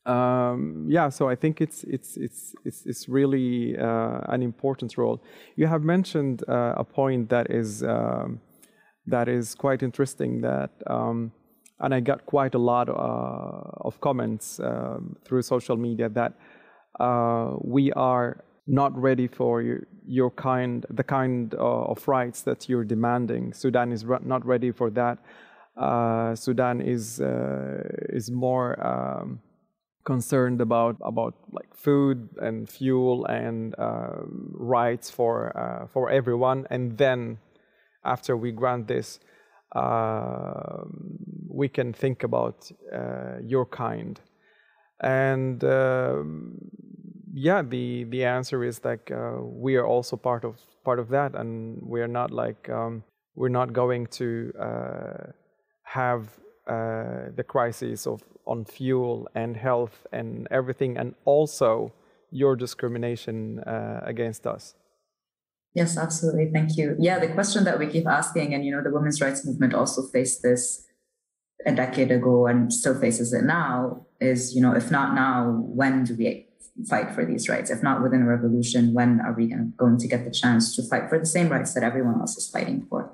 [0.07, 5.23] Um, yeah so I think it's it's it's it's, it's really uh, an important role.
[5.57, 8.41] You have mentioned uh, a point that is um,
[9.07, 11.33] that is quite interesting that um,
[11.81, 16.33] and I got quite a lot uh, of comments um, through social media that
[16.99, 19.63] uh, we are not ready for
[20.07, 23.53] your, kind, the kind uh, of rights that you're demanding.
[23.53, 25.19] Sudan is not ready for that.
[25.77, 29.41] Uh, Sudan is uh, is more um,
[30.05, 36.67] concerned about about like food and fuel and rights for uh, for everyone.
[36.69, 37.39] And then
[38.05, 39.21] after we grant this,
[39.77, 41.19] um,
[41.59, 44.21] we can think about uh, your kind.
[45.01, 46.59] And um,
[47.35, 51.35] yeah, the the answer is like uh, we are also part of part of that,
[51.35, 53.03] and we are not like um,
[53.35, 54.29] we're not going to
[54.69, 55.25] uh,
[55.83, 56.23] have
[56.67, 61.93] uh, the crisis of on fuel and health and everything, and also
[62.31, 64.75] your discrimination uh, against us.
[65.75, 66.51] Yes, absolutely.
[66.53, 66.97] Thank you.
[66.99, 70.03] Yeah, the question that we keep asking, and you know, the women's rights movement also
[70.15, 70.88] faced this
[71.67, 76.05] a decade ago and still faces it now, is you know, if not now, when
[76.05, 76.47] do we
[76.89, 77.71] fight for these rights?
[77.71, 81.09] If not within a revolution, when are we going to get the chance to fight
[81.09, 83.13] for the same rights that everyone else is fighting for?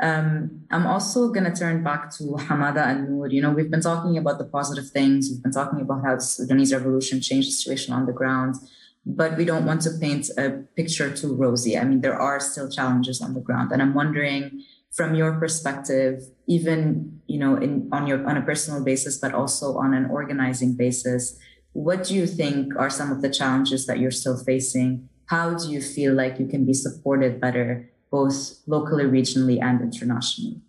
[0.00, 3.28] Um, I'm also going to turn back to Hamada and Noor.
[3.28, 5.28] You know, we've been talking about the positive things.
[5.30, 8.56] We've been talking about how the Sudanese revolution changed the situation on the ground,
[9.04, 11.76] but we don't want to paint a picture too rosy.
[11.76, 14.62] I mean, there are still challenges on the ground, and I'm wondering,
[14.92, 19.76] from your perspective, even you know, in on your on a personal basis, but also
[19.76, 21.38] on an organizing basis,
[21.72, 25.08] what do you think are some of the challenges that you're still facing?
[25.26, 30.62] How do you feel like you can be supported better both locally, regionally, and internationally?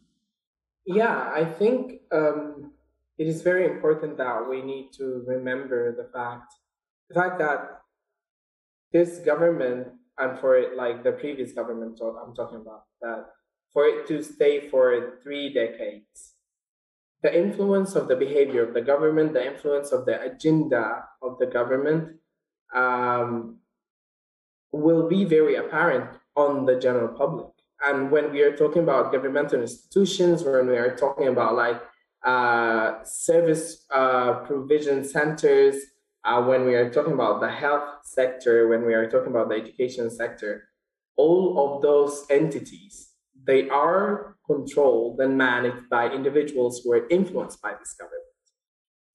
[0.86, 2.74] Yeah, I think um,
[3.18, 6.54] it is very important that we need to remember the fact
[7.10, 7.82] the fact that
[8.92, 9.88] this government
[10.20, 13.26] and for it, like the previous government I'm talking about, that
[13.72, 16.36] for it to stay for three decades,
[17.22, 21.46] the influence of the behavior of the government, the influence of the agenda of the
[21.46, 22.18] government
[22.74, 23.58] um,
[24.72, 27.48] will be very apparent on the general public.
[27.86, 31.82] And when we are talking about governmental institutions, when we are talking about like
[32.26, 35.76] uh, service uh, provision centers,
[36.26, 39.56] uh, when we are talking about the health sector, when we are talking about the
[39.56, 40.70] education sector,
[41.16, 43.12] all of those entities,
[43.46, 48.24] they are controlled and managed by individuals who are influenced by this government.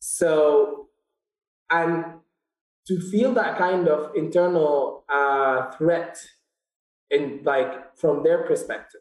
[0.00, 0.88] So,
[1.70, 2.04] and
[2.86, 6.18] to feel that kind of internal uh, threat
[7.10, 9.00] in like from their perspective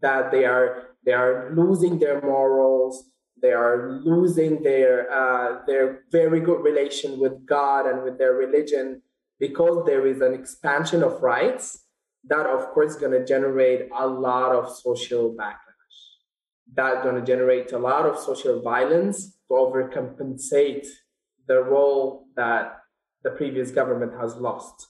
[0.00, 6.40] that they are they are losing their morals they are losing their uh, their very
[6.40, 9.02] good relation with god and with their religion
[9.40, 11.86] because there is an expansion of rights
[12.24, 15.98] that of course is going to generate a lot of social backlash
[16.74, 20.86] that's going to generate a lot of social violence to overcompensate
[21.46, 22.78] the role that
[23.24, 24.88] the previous government has lost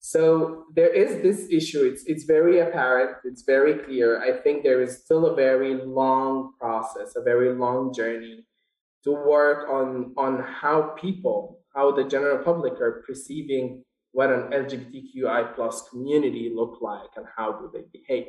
[0.00, 1.84] so there is this issue.
[1.84, 3.16] It's it's very apparent.
[3.24, 4.22] It's very clear.
[4.22, 8.46] I think there is still a very long process, a very long journey
[9.04, 13.84] to work on on how people, how the general public are perceiving
[14.18, 18.26] what an LGBTQI plus community look like and how do they behave.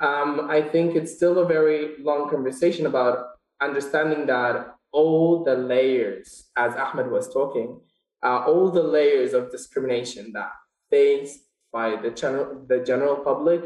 [0.00, 3.26] Um, I think it's still a very long conversation about
[3.60, 7.80] understanding that all the layers, as Ahmed was talking,
[8.22, 10.52] uh, all the layers of discrimination that
[10.90, 11.40] faced
[11.72, 13.62] by the general the general public,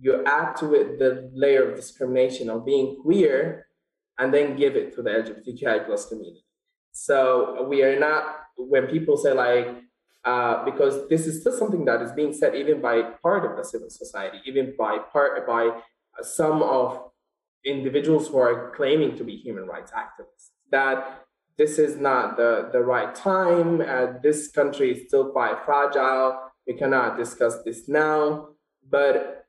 [0.00, 3.68] you add to it the layer of discrimination of being queer,
[4.18, 6.44] and then give it to the LGBTQI plus community.
[6.90, 8.24] So we are not
[8.56, 9.83] when people say like
[10.24, 13.64] uh, because this is still something that is being said even by part of the
[13.64, 15.80] civil society, even by part by
[16.22, 17.10] some of
[17.64, 20.50] individuals who are claiming to be human rights activists.
[20.70, 21.24] That
[21.56, 23.80] this is not the, the right time.
[23.80, 26.50] Uh, this country is still quite fragile.
[26.66, 28.48] We cannot discuss this now.
[28.88, 29.46] But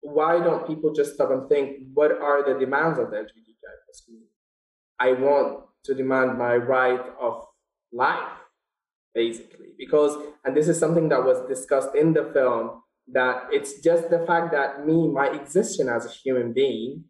[0.00, 4.32] why don't people just stop and think, what are the demands of the LGBTQI community?
[4.98, 7.44] I want to demand my right of
[7.92, 8.30] life,
[9.14, 9.68] basically.
[9.78, 14.24] Because, and this is something that was discussed in the film, that it's just the
[14.26, 17.04] fact that me, my existence as a human being,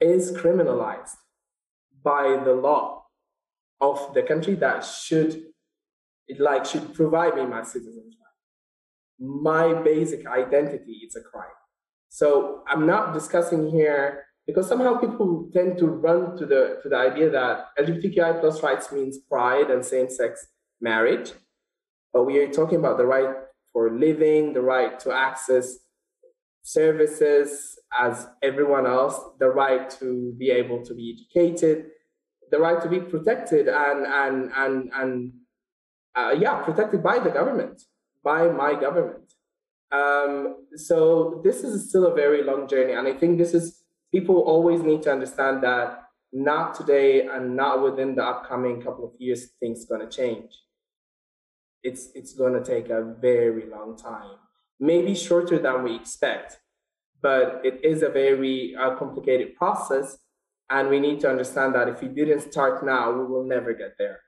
[0.00, 1.16] is criminalized
[2.02, 3.04] by the law
[3.80, 5.42] of the country that should
[6.38, 8.12] like should provide me my citizenship.
[9.18, 11.46] My basic identity is a crime.
[12.08, 16.96] So I'm not discussing here because somehow people tend to run to the to the
[16.96, 20.46] idea that LGBTQI plus rights means pride and same-sex
[20.80, 21.32] marriage.
[22.12, 23.34] But we are talking about the right
[23.72, 25.76] for living, the right to access
[26.62, 31.86] services as everyone else, the right to be able to be educated,
[32.50, 35.32] the right to be protected and and and and
[36.16, 37.82] uh, yeah, protected by the government,
[38.24, 39.32] by my government.
[39.92, 44.36] Um, so this is still a very long journey, and I think this is people
[44.40, 49.50] always need to understand that not today and not within the upcoming couple of years
[49.60, 50.50] things going to change.
[51.88, 54.36] It's it's going to take a very long time,
[54.90, 56.58] maybe shorter than we expect,
[57.22, 60.18] but it is a very uh, complicated process
[60.68, 63.92] and we need to understand that if we didn't start now, we will never get
[63.98, 64.18] there.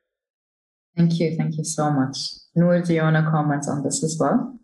[0.97, 1.37] Thank you.
[1.37, 2.17] Thank you so much.
[2.55, 4.59] Noor, do you want to comment on this as well?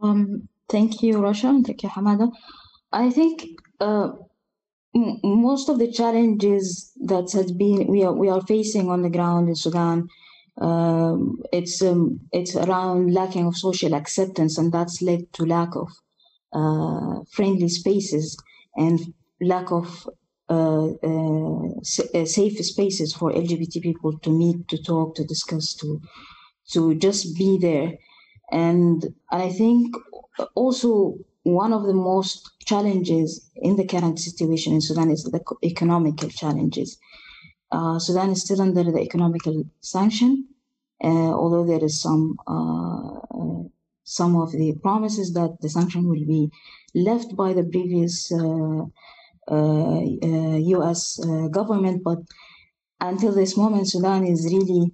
[0.00, 2.32] Um, thank you, Rasha, and thank you, Hamada.
[2.92, 3.46] I think
[3.80, 4.10] uh,
[4.94, 9.10] m- most of the challenges that has been we are we are facing on the
[9.10, 10.08] ground in Sudan
[10.60, 15.88] um, it's um, it's around lacking of social acceptance, and that's led to lack of
[16.52, 18.36] uh, friendly spaces
[18.76, 19.00] and
[19.40, 20.08] lack of
[20.48, 26.00] uh, uh, safe spaces for LGBT people to meet, to talk, to discuss, to
[26.72, 27.94] to just be there.
[28.50, 29.94] And I think
[30.54, 36.28] also one of the most challenges in the current situation in Sudan is the economical
[36.28, 36.98] challenges.
[37.76, 40.30] Uh, Sudan is still under the economical sanction,
[41.04, 43.62] uh, although there is some uh, uh
[44.18, 46.48] some of the promises that the sanction will be
[46.94, 48.30] left by the previous
[50.74, 51.00] U.S.
[51.18, 52.20] Uh, uh, government, but
[53.00, 54.84] until this moment, Sudan is really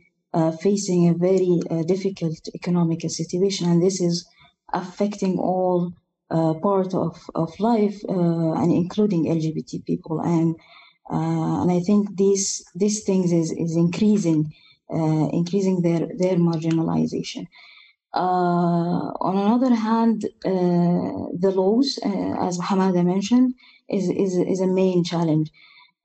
[0.62, 1.60] facing a very
[1.92, 4.26] difficult economic situation, and this is
[4.72, 5.92] affecting all
[6.30, 10.20] uh, part of, of life uh, and including LGBT people.
[10.20, 10.58] And uh,
[11.08, 14.52] and I think these these things is, is increasing
[15.40, 17.46] increasing their their marginalization.
[19.28, 21.98] on another hand, the laws,
[22.48, 23.54] as Hamada mentioned,
[23.88, 25.50] is, is, is a main challenge.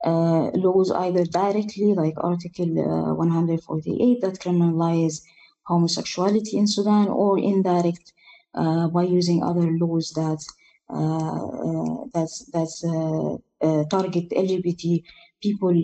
[0.06, 5.22] Uh, laws either directly, like Article uh, 148, that criminalize
[5.64, 8.14] homosexuality in Sudan, or indirect
[8.54, 10.57] uh, by using other laws that uh, uh,
[12.14, 12.82] that's that's
[13.90, 15.04] target LGBT
[15.42, 15.76] people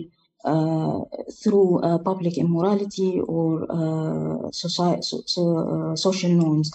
[1.42, 6.70] through public immorality or society, so, so, social norms.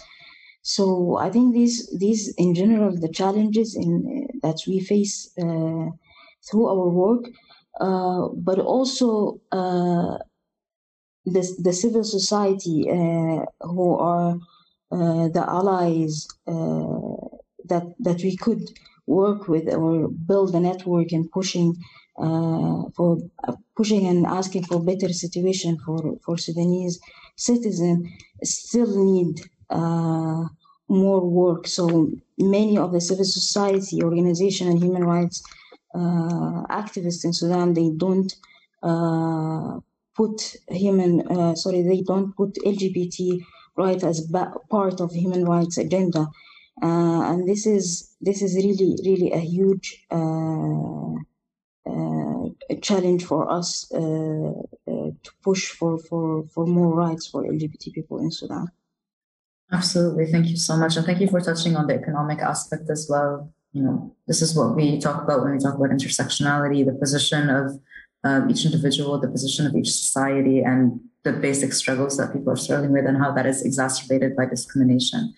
[0.62, 5.32] So I think these these in general the challenges in that we face
[6.48, 7.24] through our work,
[7.80, 10.18] uh, but also uh,
[11.24, 14.36] the, the civil society uh, who are
[14.92, 17.09] uh, the allies uh,
[17.72, 18.62] that that we could
[19.06, 21.68] work with or build a network and pushing
[22.24, 23.10] uh, for
[23.76, 27.00] pushing and asking for better situation for for Sudanese
[27.36, 28.00] citizens
[28.44, 29.34] still need
[30.88, 31.66] more work.
[31.66, 35.42] So many of the civil society organization and human rights
[35.94, 38.32] uh, activists in Sudan they don't
[38.82, 39.80] uh,
[40.16, 43.40] put human uh, sorry they don't put LGBT
[43.76, 44.18] right as
[44.70, 46.22] part of human rights agenda
[46.82, 51.14] uh, and this is this is really really a huge uh,
[51.90, 52.20] uh,
[52.82, 58.18] challenge for us uh, uh, to push for, for, for more rights for LGBT people
[58.18, 58.68] in Sudan.
[59.72, 63.06] Absolutely, thank you so much, and thank you for touching on the economic aspect as
[63.08, 63.52] well.
[63.72, 67.48] You know, this is what we talk about when we talk about intersectionality, the position
[67.48, 67.80] of
[68.24, 72.56] um, each individual, the position of each society, and the basic struggles that people are
[72.56, 75.32] struggling with and how that is exacerbated by discrimination.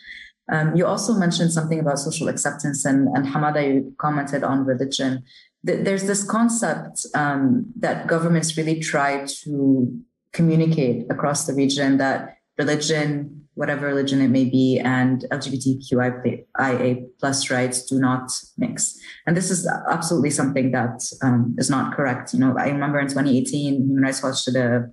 [0.53, 5.24] Um, you also mentioned something about social acceptance, and, and Hamada, you commented on religion.
[5.64, 10.00] There's this concept um, that governments really try to
[10.32, 17.84] communicate across the region that religion, whatever religion it may be, and LGBTQIA plus rights
[17.86, 18.98] do not mix.
[19.26, 22.34] And this is absolutely something that um, is not correct.
[22.34, 24.90] You know, I remember in 2018, Human Rights Watch did a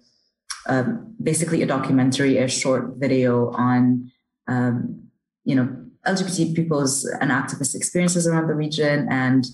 [1.21, 4.11] basically a documentary, a short video on,
[4.47, 5.08] um,
[5.43, 9.45] you know, LGBT people's and activist experiences around the region, and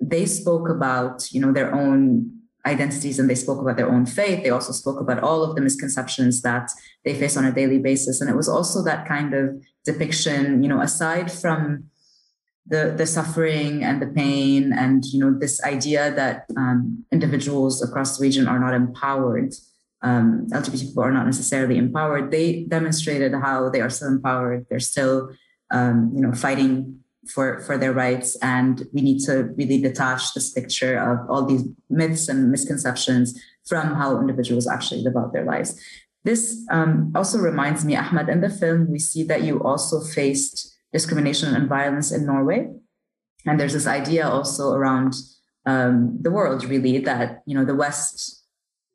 [0.00, 2.30] they spoke about, you know, their own
[2.66, 4.42] identities and they spoke about their own faith.
[4.42, 6.70] They also spoke about all of the misconceptions that
[7.04, 10.68] they face on a daily basis, and it was also that kind of depiction, you
[10.68, 11.90] know, aside from
[12.66, 18.16] the the suffering and the pain and you know this idea that um, individuals across
[18.16, 19.52] the region are not empowered
[20.02, 24.66] um, LGBT people are not necessarily empowered, they demonstrated how they are still empowered.
[24.68, 25.30] They're still,
[25.70, 30.50] um, you know, fighting for for their rights, and we need to really detach this
[30.52, 35.78] picture of all these myths and misconceptions from how individuals actually live out their lives.
[36.24, 40.76] This um, also reminds me, Ahmed, in the film, we see that you also faced
[40.92, 42.68] discrimination and violence in Norway.
[43.46, 45.14] And there's this idea also around
[45.64, 48.39] um, the world, really, that you know the West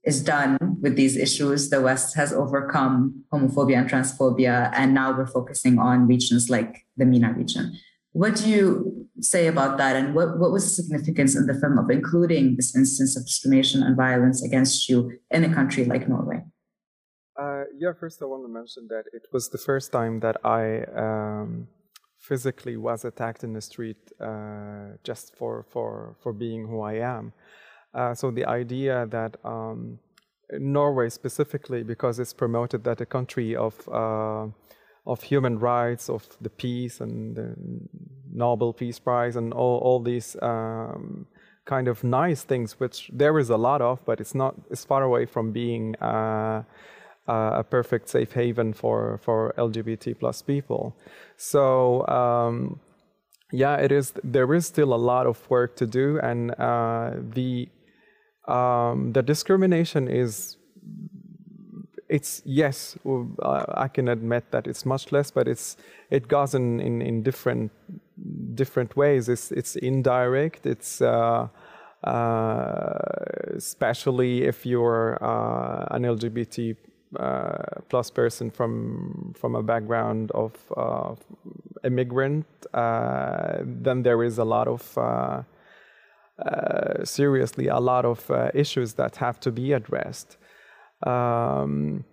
[0.06, 1.70] is done with these issues.
[1.70, 7.06] The West has overcome homophobia and transphobia, and now we're focusing on regions like the
[7.06, 7.78] MENA region.
[8.12, 9.95] What do you say about that?
[9.95, 13.84] And what, what was the significance in the film of including this instance of discrimination
[13.84, 16.43] and violence against you in a country like Norway?
[17.38, 20.84] Uh, yeah, first I want to mention that it was the first time that I
[20.95, 21.68] um,
[22.18, 27.34] physically was attacked in the street uh, just for, for, for being who I am.
[27.96, 29.98] Uh, so the idea that um,
[30.52, 34.48] Norway specifically, because it's promoted that a country of uh,
[35.08, 37.56] of human rights, of the peace and the
[38.34, 41.26] Nobel Peace Prize, and all all these um,
[41.66, 44.56] kind of nice things, which there is a lot of, but it's not.
[44.70, 45.96] It's far away from being.
[45.98, 46.64] Uh,
[47.28, 50.96] uh, a perfect safe haven for for LGBT plus people.
[51.38, 52.06] So.
[52.08, 52.80] Um,
[53.52, 54.14] yeah, it is.
[54.24, 57.70] There is still a lot of work to do, and uh, the
[58.48, 60.58] um, the discrimination is.
[62.08, 62.96] It's yes,
[63.41, 65.76] I can admit that it's much less, but it's
[66.12, 67.72] it goes in, in, in different
[68.54, 69.28] different ways.
[69.28, 70.68] It's it's indirect.
[70.68, 71.48] It's uh,
[72.04, 72.93] uh,
[73.56, 76.78] especially if you're uh, an LGBT
[77.20, 77.58] uh,
[77.89, 80.54] plus person from from a background of
[81.86, 85.43] immigrant, uh, then there is a lot of uh,
[87.04, 90.38] seriously a lot of issues that have to be addressed.
[91.04, 92.04] Um,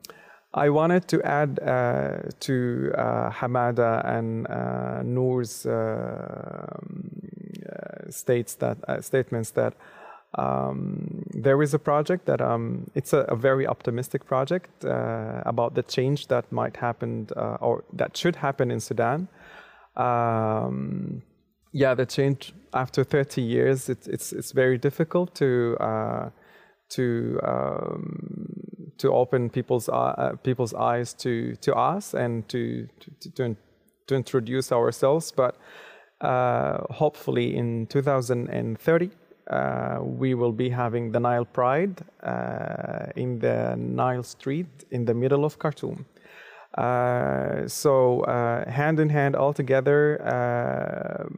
[0.55, 5.66] I wanted to add uh, to uh, Hamada and uh, Noor's
[8.11, 9.75] states that statements that
[10.35, 15.75] um, there is a project that um, it's a, a, very optimistic project uh, about
[15.75, 19.29] the change that might happen uh, or that should happen in Sudan.
[19.97, 21.23] Um,
[21.73, 26.31] yeah, the change after 30 years, it, it's it's very difficult to uh,
[26.91, 32.89] to um, to open people's uh, people's eyes to to us and to
[33.20, 33.57] to, to,
[34.07, 35.57] to introduce ourselves, but.
[36.20, 39.11] Uh, hopefully in 2030
[39.51, 45.14] uh, we will be having the Nile Pride uh, in the Nile Street in the
[45.14, 46.07] middle of Khartoum.
[46.77, 51.29] Uh, so, uh, hand in hand, all together, uh,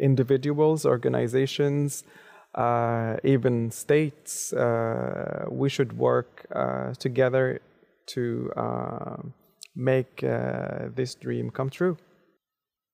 [0.00, 2.04] individuals, organizations,
[2.54, 4.54] uh, even states,
[5.50, 6.46] we should work
[6.98, 7.60] together
[8.06, 8.50] to
[9.74, 11.96] make this dream come true.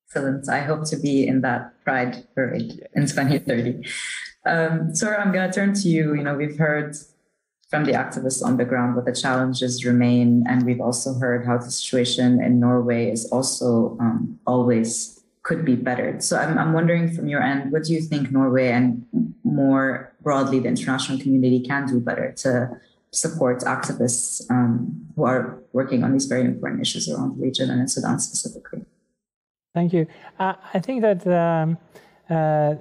[0.08, 0.48] Excellent.
[0.48, 3.84] I hope to be in that Pride parade in 2030.
[4.46, 6.14] Um, Sora, I'm going to turn to you.
[6.14, 6.94] You know, we've heard
[7.74, 11.58] from the activists on the ground what the challenges remain, and we've also heard how
[11.58, 16.22] the situation in Norway is also um, always could be bettered.
[16.22, 19.04] So I'm, I'm wondering from your end, what do you think Norway and
[19.42, 26.04] more broadly the international community can do better to support activists um, who are working
[26.04, 28.84] on these very important issues around the region and in Sudan specifically?
[29.74, 30.06] Thank you.
[30.38, 31.76] Uh, I think that um,
[32.30, 32.76] uh,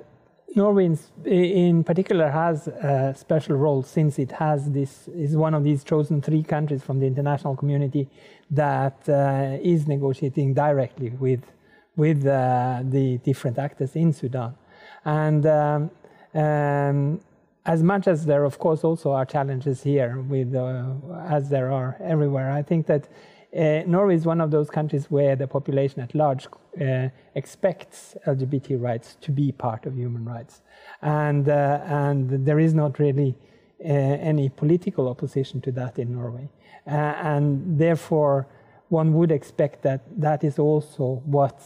[0.55, 5.63] Norway, in, in, particular, has a special role since it has this is one of
[5.63, 8.07] these chosen three countries from the international community
[8.51, 11.43] that uh, is negotiating directly with
[11.95, 14.55] with uh, the different actors in Sudan,
[15.05, 15.45] and.
[15.45, 15.91] Um,
[16.33, 17.21] um,
[17.65, 20.93] as much as there, of course, also are challenges here, with uh,
[21.29, 23.07] as there are everywhere, I think that
[23.55, 26.47] uh, Norway is one of those countries where the population at large
[26.81, 30.61] uh, expects LGBT rights to be part of human rights,
[31.01, 33.35] and uh, and there is not really
[33.83, 36.49] uh, any political opposition to that in Norway,
[36.87, 38.47] uh, and therefore
[38.89, 41.61] one would expect that that is also what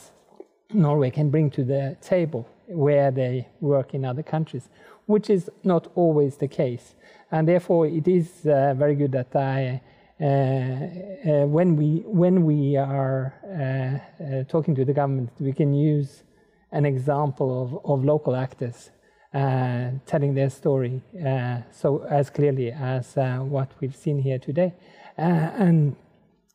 [0.73, 4.69] Norway can bring to the table where they work in other countries,
[5.05, 6.95] which is not always the case,
[7.31, 9.81] and therefore it is uh, very good that I
[10.20, 16.24] when we when we are uh, talking to the government, we can use
[16.72, 18.89] an example of, of local actors
[19.34, 24.74] uh, telling their story uh, so as clearly as uh, what we've seen here today,
[25.18, 25.95] and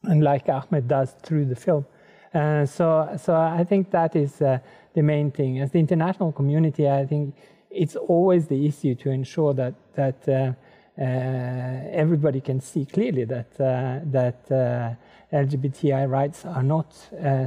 [0.04, 1.86] and like Ahmed does through the film.
[2.66, 5.60] so so I think that is the main thing.
[5.60, 7.34] As the international community, I think
[7.70, 10.52] it's always the issue to ensure that that uh,
[10.98, 14.94] everybody can see clearly that uh, that uh,
[15.34, 16.94] LGBTI rights are not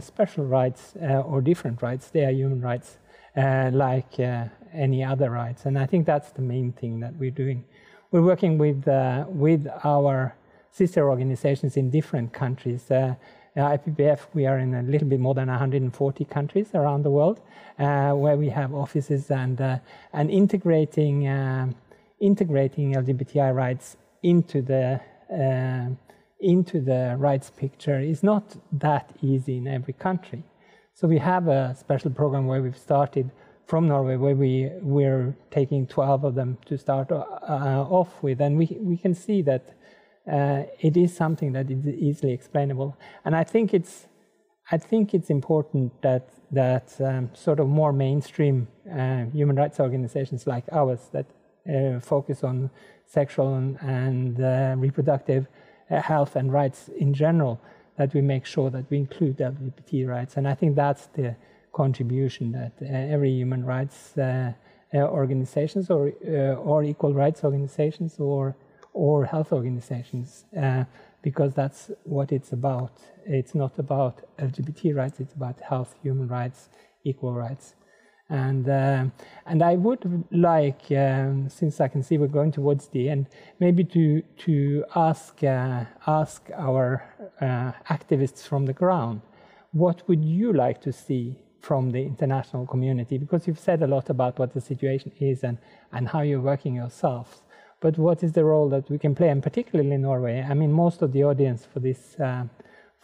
[0.02, 2.98] special rights or different rights; they are human rights,
[3.36, 4.20] like
[4.74, 5.66] any other rights.
[5.66, 7.66] And I think that's the main thing that we're doing.
[8.12, 8.86] We're working with
[9.28, 10.36] with our
[10.72, 12.92] sister organizations in different countries.
[12.92, 13.16] Uh,
[14.34, 17.40] we are in a little bit more than 140 countries around the world,
[17.80, 19.78] uh, where we have offices and uh,
[20.12, 21.26] and integrating
[22.20, 25.02] integrating LGBTI rights into the
[25.34, 25.90] uh,
[26.40, 30.44] into the rights picture is not that easy in every country.
[30.94, 33.32] So we have a special program where we've started
[33.68, 38.58] from Norway, where we we're taking 12 of them to start uh, off with, and
[38.58, 39.74] we we can see that
[40.32, 42.98] uh, it is something that is easily explainable.
[43.24, 44.08] And I think it's
[44.72, 50.48] I think it's important that that um, sort of more mainstream uh, human rights organizations
[50.48, 51.35] like ours that uh,
[52.02, 52.70] focus on
[53.06, 55.48] sexual and, and uh, reproductive
[55.90, 57.60] uh, health and rights in general,
[57.98, 60.38] that we make sure that we include LGBT rights.
[60.38, 61.36] And I think that's the
[61.74, 64.14] contribution that every human rights
[64.94, 66.12] organizations or
[66.72, 68.56] or equal rights organizations or
[68.96, 70.86] or health organizations, uh,
[71.22, 72.94] because that's what it's about.
[73.26, 76.70] It's not about LGBT rights, it's about health, human rights,
[77.04, 77.76] equal rights.
[78.30, 79.06] And, uh,
[79.46, 83.28] and I would like, um, since I can see we're going towards the end,
[83.60, 87.04] maybe to, to ask, uh, ask our
[87.40, 89.22] uh, activists from the ground,
[89.72, 93.18] what would you like to see from the international community?
[93.18, 95.58] Because you've said a lot about what the situation is and,
[95.92, 97.42] and how you're working yourselves.
[97.80, 100.42] But what is the role that we can play, and particularly in Norway?
[100.42, 102.46] I mean, most of the audience for this uh,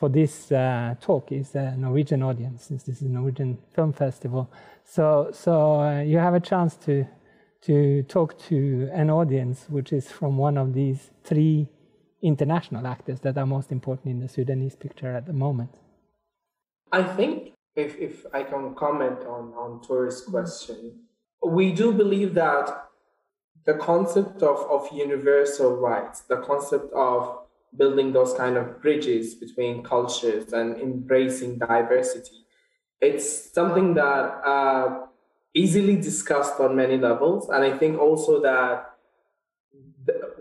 [0.02, 4.50] for this uh, talk is a Norwegian audience, since this is a Norwegian film festival.
[4.84, 7.06] So, so uh, you have a chance to
[7.68, 11.68] to talk to an audience which is from one of these three
[12.24, 15.70] international actors that are most important in the Sudanese picture at the moment.
[16.92, 20.80] I think if, if I can comment on, on Tor's question,
[21.46, 22.68] we do believe that
[23.68, 27.41] the concept of, of universal rights, the concept of
[27.78, 32.46] building those kind of bridges between cultures and embracing diversity,
[33.00, 35.06] it's something that uh,
[35.54, 37.50] easily discussed on many levels.
[37.50, 38.92] And I think also that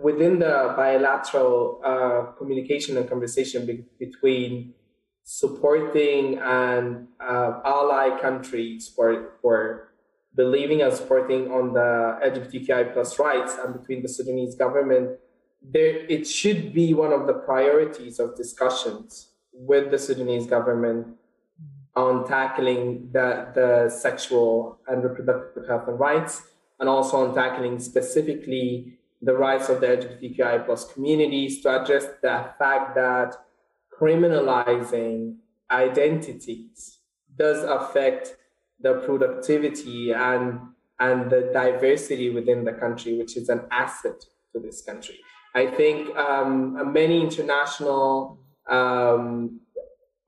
[0.01, 4.74] within the bilateral uh, communication and conversation be- between
[5.22, 9.93] supporting and uh, ally countries for, for
[10.35, 15.18] believing and supporting on the LGBTQI plus rights and between the Sudanese government,
[15.63, 21.07] there it should be one of the priorities of discussions with the Sudanese government
[21.97, 26.43] on tackling the, the sexual and reproductive health and rights,
[26.79, 32.51] and also on tackling specifically the rights of the LGBTQI plus communities to address the
[32.59, 33.37] fact that
[34.01, 35.37] criminalizing
[35.71, 36.99] identities
[37.37, 38.37] does affect
[38.81, 40.61] the productivity and
[40.99, 45.19] and the diversity within the country, which is an asset to this country.
[45.55, 48.39] I think um, many international
[48.69, 49.61] um,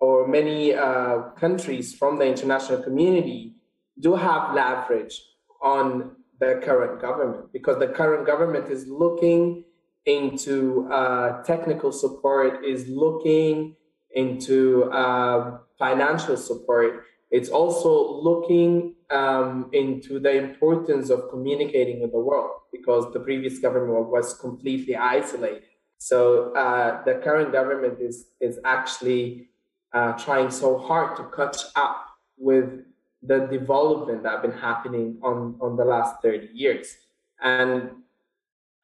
[0.01, 3.55] or many uh, countries from the international community
[4.01, 5.23] do have leverage
[5.63, 9.65] on the current government because the current government is looking
[10.07, 13.77] into uh, technical support, is looking
[14.15, 22.21] into uh, financial support it's also looking um, into the importance of communicating with the
[22.21, 25.65] world because the previous government was completely isolated.
[25.97, 29.49] So uh, the current government is is actually
[29.95, 32.07] uh, trying so hard to catch up
[32.37, 32.85] with
[33.23, 36.97] the development that have been happening on, on the last 30 years.
[37.41, 37.91] And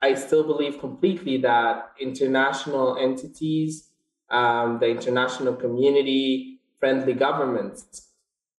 [0.01, 3.89] I still believe completely that international entities,
[4.31, 8.08] um, the international community, friendly governments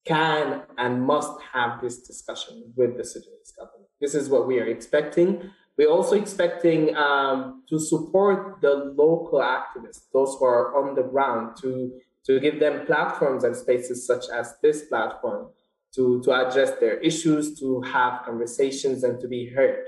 [0.09, 3.91] can and must have this discussion with the Sudanese government.
[4.01, 5.51] This is what we are expecting.
[5.77, 11.57] We're also expecting um, to support the local activists, those who are on the ground,
[11.61, 11.93] to,
[12.27, 15.51] to give them platforms and spaces such as this platform
[15.95, 19.85] to, to address their issues, to have conversations, and to be heard.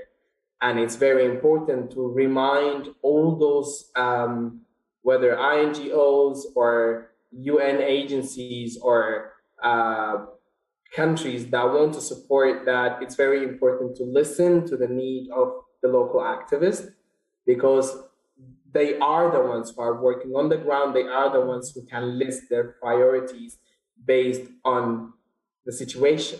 [0.61, 4.61] And it's very important to remind all those, um,
[5.01, 10.25] whether INGOs or UN agencies or uh,
[10.95, 15.53] countries that want to support that, it's very important to listen to the need of
[15.81, 16.89] the local activists
[17.45, 17.97] because
[18.73, 20.95] they are the ones who are working on the ground.
[20.95, 23.57] They are the ones who can list their priorities
[24.05, 25.13] based on
[25.65, 26.39] the situation.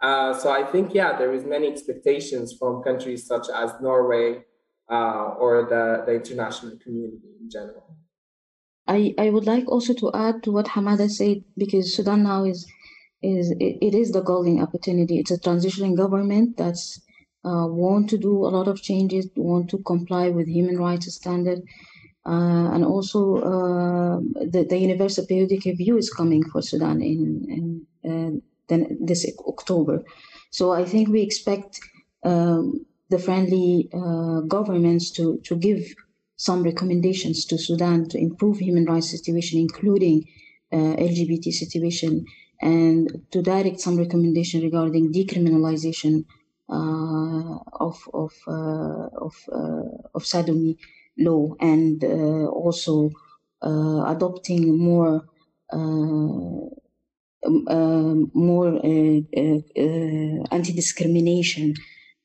[0.00, 4.44] Uh, so I think, yeah, there is many expectations from countries such as Norway
[4.90, 7.96] uh, or the, the international community in general.
[8.86, 12.66] I, I would like also to add to what Hamada said because Sudan now is
[13.22, 15.18] is it, it is the golden opportunity.
[15.18, 17.00] It's a transitional government that's
[17.44, 21.60] uh, want to do a lot of changes, want to comply with human rights standard,
[22.26, 24.18] uh, and also uh,
[24.54, 30.02] the, the universal periodic review is coming for Sudan in, in uh, then this October.
[30.50, 31.80] So I think we expect
[32.24, 35.82] um, the friendly uh, governments to to give
[36.46, 40.16] some recommendations to Sudan to improve human rights situation, including
[40.72, 42.26] uh, LGBT situation,
[42.60, 46.24] and to direct some recommendation regarding decriminalization
[46.68, 49.86] uh, of of uh, of uh,
[50.16, 50.76] of sodomy
[51.16, 53.10] law, and uh, also
[53.62, 55.14] adopting more.
[55.72, 56.70] Um,
[58.34, 58.70] more
[60.56, 61.74] anti-discrimination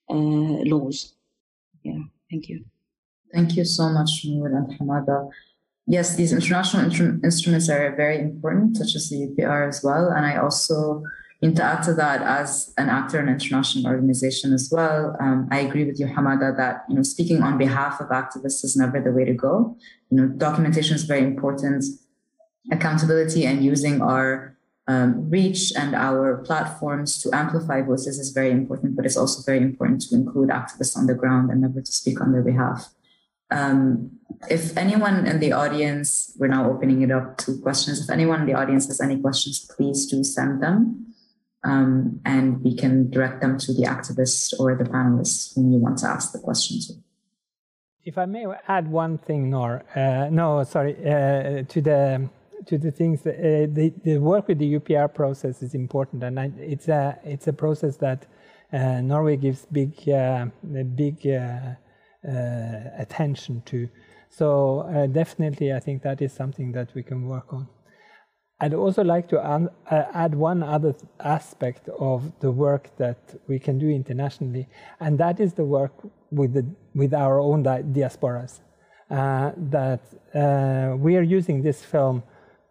[0.09, 0.97] laws.
[1.83, 2.65] Yeah, thank you.
[3.33, 5.29] Thank you so much, Noor and Hamada.
[5.85, 10.09] Yes, these international instruments are very important, such as the UPR as well.
[10.09, 11.03] And I also
[11.41, 15.59] And to add to that, as an actor in international organization as well, um, I
[15.59, 19.11] agree with you, Hamada, that you know speaking on behalf of activists is never the
[19.11, 19.77] way to go.
[20.09, 21.85] You know, documentation is very important.
[22.71, 24.57] Accountability and using our
[24.87, 29.59] um, reach and our platforms to amplify voices is very important, but it's also very
[29.59, 32.89] important to include activists on the ground and never to speak on their behalf.
[33.49, 34.11] Um,
[34.49, 38.03] if anyone in the audience, we're now opening it up to questions.
[38.03, 41.13] If anyone in the audience has any questions, please do send them.
[41.63, 45.97] Um, and we can direct them to the activist or the panelists whom you want
[45.99, 46.93] to ask the question to.
[48.05, 52.29] If I may add one thing, Nor, uh, no, sorry, uh, to the
[52.67, 56.39] to the things that, uh, the the work with the UPR process is important, and
[56.39, 58.25] I, it's a it's a process that
[58.71, 60.45] uh, Norway gives big uh,
[60.95, 61.75] big uh,
[62.27, 63.89] attention to.
[64.29, 67.67] So definitely, I think that is something that we can work on.
[68.59, 73.77] I'd also like to uh, add one other aspect of the work that we can
[73.77, 74.67] do internationally,
[74.99, 75.93] and that is the work
[76.31, 76.65] with, the,
[76.95, 78.61] with our own di diasporas.
[79.09, 80.01] Uh, that
[80.35, 82.23] uh, we are using this film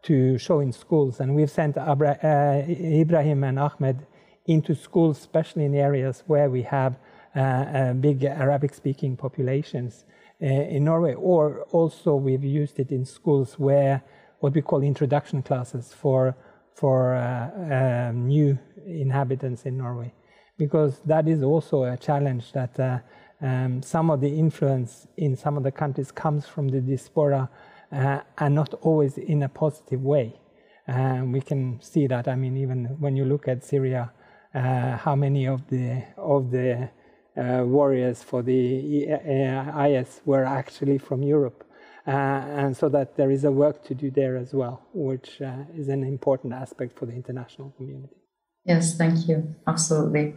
[0.02, 4.04] to show in schools, and we've sent Abra uh, Ibrahim and Ahmed
[4.46, 6.96] into schools, especially in areas where we have
[7.36, 10.06] uh, uh, big Arabic-speaking populations
[10.40, 14.02] in Norway, or also we've used it in schools where
[14.40, 16.34] what we call introduction classes for
[16.74, 20.12] for uh, um, new inhabitants in Norway,
[20.58, 22.98] because that is also a challenge that uh,
[23.40, 27.48] um, some of the influence in some of the countries comes from the diaspora
[27.92, 30.34] uh, and not always in a positive way.
[31.34, 32.28] We can see that.
[32.28, 34.12] I mean, even when you look at Syria,
[34.54, 36.86] uh, how many of the of the uh,
[37.36, 41.64] warriors for the uh, IS were actually from Europe.
[42.06, 45.64] Uh, and so that there is a work to do there as well, which uh,
[45.76, 48.14] is an important aspect for the international community.
[48.64, 49.54] Yes, thank you.
[49.66, 50.34] Absolutely.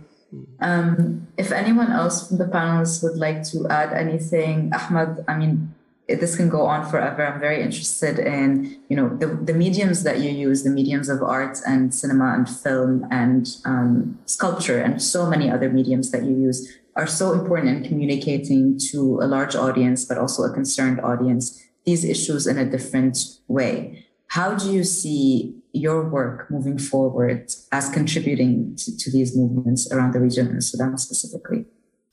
[0.59, 5.73] Um, if anyone else from the panelists would like to add anything, Ahmed, I mean,
[6.07, 7.25] this can go on forever.
[7.25, 11.21] I'm very interested in, you know, the, the mediums that you use, the mediums of
[11.21, 16.35] art and cinema and film and um, sculpture and so many other mediums that you
[16.35, 16.67] use
[16.99, 21.43] are so important in communicating to a large audience, but also a concerned audience,
[21.85, 24.05] these issues in a different way.
[24.27, 30.11] How do you see your work moving forward as contributing to, to these movements around
[30.13, 31.65] the region and Sudan specifically?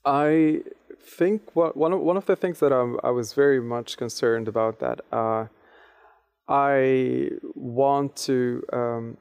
[0.05, 0.61] I
[0.99, 4.47] think what, one, of, one of the things that I'm, i was very much concerned
[4.47, 5.47] about that uh,
[6.47, 9.17] I want to um,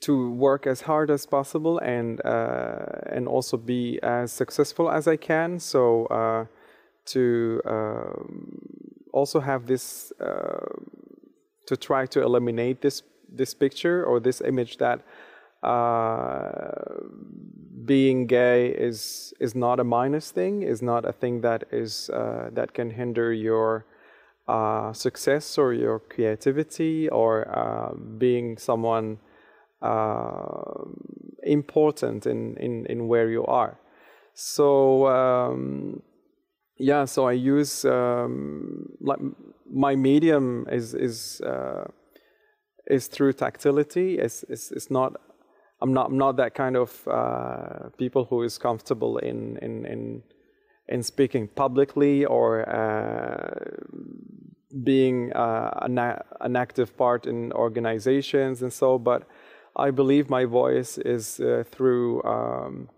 [0.00, 5.16] to work as hard as possible and uh, and also be as successful as I
[5.16, 5.58] can.
[5.58, 6.44] So uh,
[7.06, 8.60] to um,
[9.12, 10.66] also have this uh,
[11.66, 15.02] to try to eliminate this this picture or this image that
[15.62, 16.70] uh,
[17.84, 22.50] being gay is is not a minus thing, is not a thing that is uh,
[22.52, 23.84] that can hinder your
[24.46, 29.18] uh, success or your creativity or being someone
[29.82, 30.84] uh,
[31.42, 33.78] important in, in, in where you are.
[34.34, 36.02] So um,
[36.78, 39.18] yeah, so I use um, like
[39.70, 41.84] my medium is is uh,
[42.86, 44.18] is through tactility.
[44.18, 45.20] It's, it's, it's not
[45.80, 50.22] I'm not I'm not that kind of uh, people who is comfortable in in in
[50.88, 53.54] in speaking publicly or uh,
[54.82, 55.98] being uh, an,
[56.40, 58.98] an active part in organizations and so.
[58.98, 59.24] But
[59.78, 62.88] I believe my voice is uh, through um,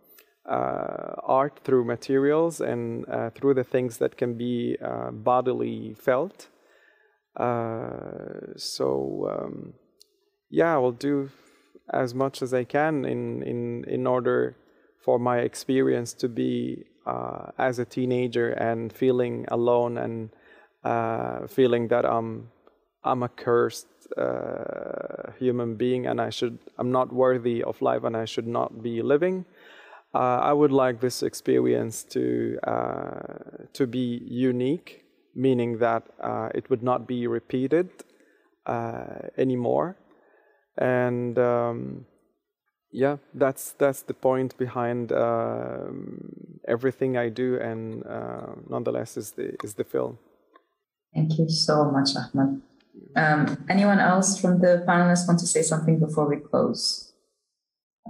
[0.49, 6.49] uh, art, through materials, and uh, through the things that can be uh, bodily felt.
[7.37, 9.75] Uh, so, um,
[10.49, 11.31] yeah, I will do
[11.93, 14.57] as much as I can in, in, in order
[15.05, 20.31] for my experience to be uh, as a teenager and feeling alone and
[21.51, 22.49] feeling that I'm,
[23.05, 23.87] I'm a cursed
[24.17, 28.83] uh, human being and I should I'm not worthy of life and I should not
[28.83, 29.45] be living.
[30.13, 36.69] Uh, I would like this experience to uh, to be unique, meaning that uh, it
[36.69, 37.89] would not be repeated
[38.67, 39.97] uh, anymore.
[40.77, 42.07] And um,
[42.91, 49.55] yeah, that's that's the point behind um, everything I do, and uh, nonetheless is the
[49.63, 50.19] is the film.
[51.15, 52.63] Thank you so much, Ahmed.
[53.17, 57.13] Um, anyone else from the panelists want to say something before we close?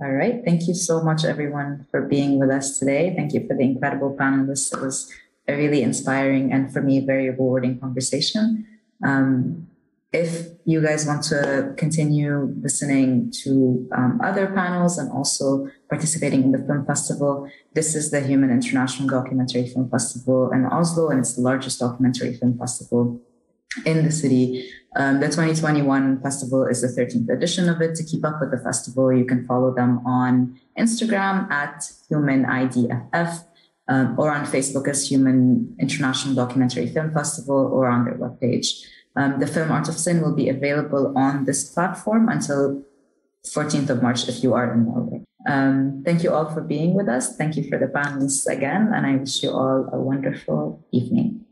[0.02, 0.40] All right.
[0.44, 3.12] Thank you so much, everyone, for being with us today.
[3.16, 4.72] Thank you for the incredible panelists.
[4.72, 5.10] It was
[5.48, 8.66] a really inspiring and, for me, very rewarding conversation.
[9.04, 9.66] Um,
[10.12, 16.52] if you guys want to continue listening to um, other panels and also participating in
[16.52, 21.34] the film festival, this is the Human International Documentary Film Festival in Oslo, and it's
[21.34, 23.20] the largest documentary film festival
[23.86, 24.68] in the city.
[24.96, 27.94] Um, the 2021 festival is the 13th edition of it.
[27.94, 33.44] To keep up with the festival, you can follow them on Instagram at HumanIDFF
[33.88, 38.84] um, or on Facebook as Human International Documentary Film Festival or on their webpage.
[39.16, 42.82] Um, the film Art of Sin will be available on this platform until
[43.46, 45.24] 14th of March if you are in Norway.
[45.48, 47.36] Um, thank you all for being with us.
[47.36, 51.46] Thank you for the panelists again, and I wish you all a wonderful evening.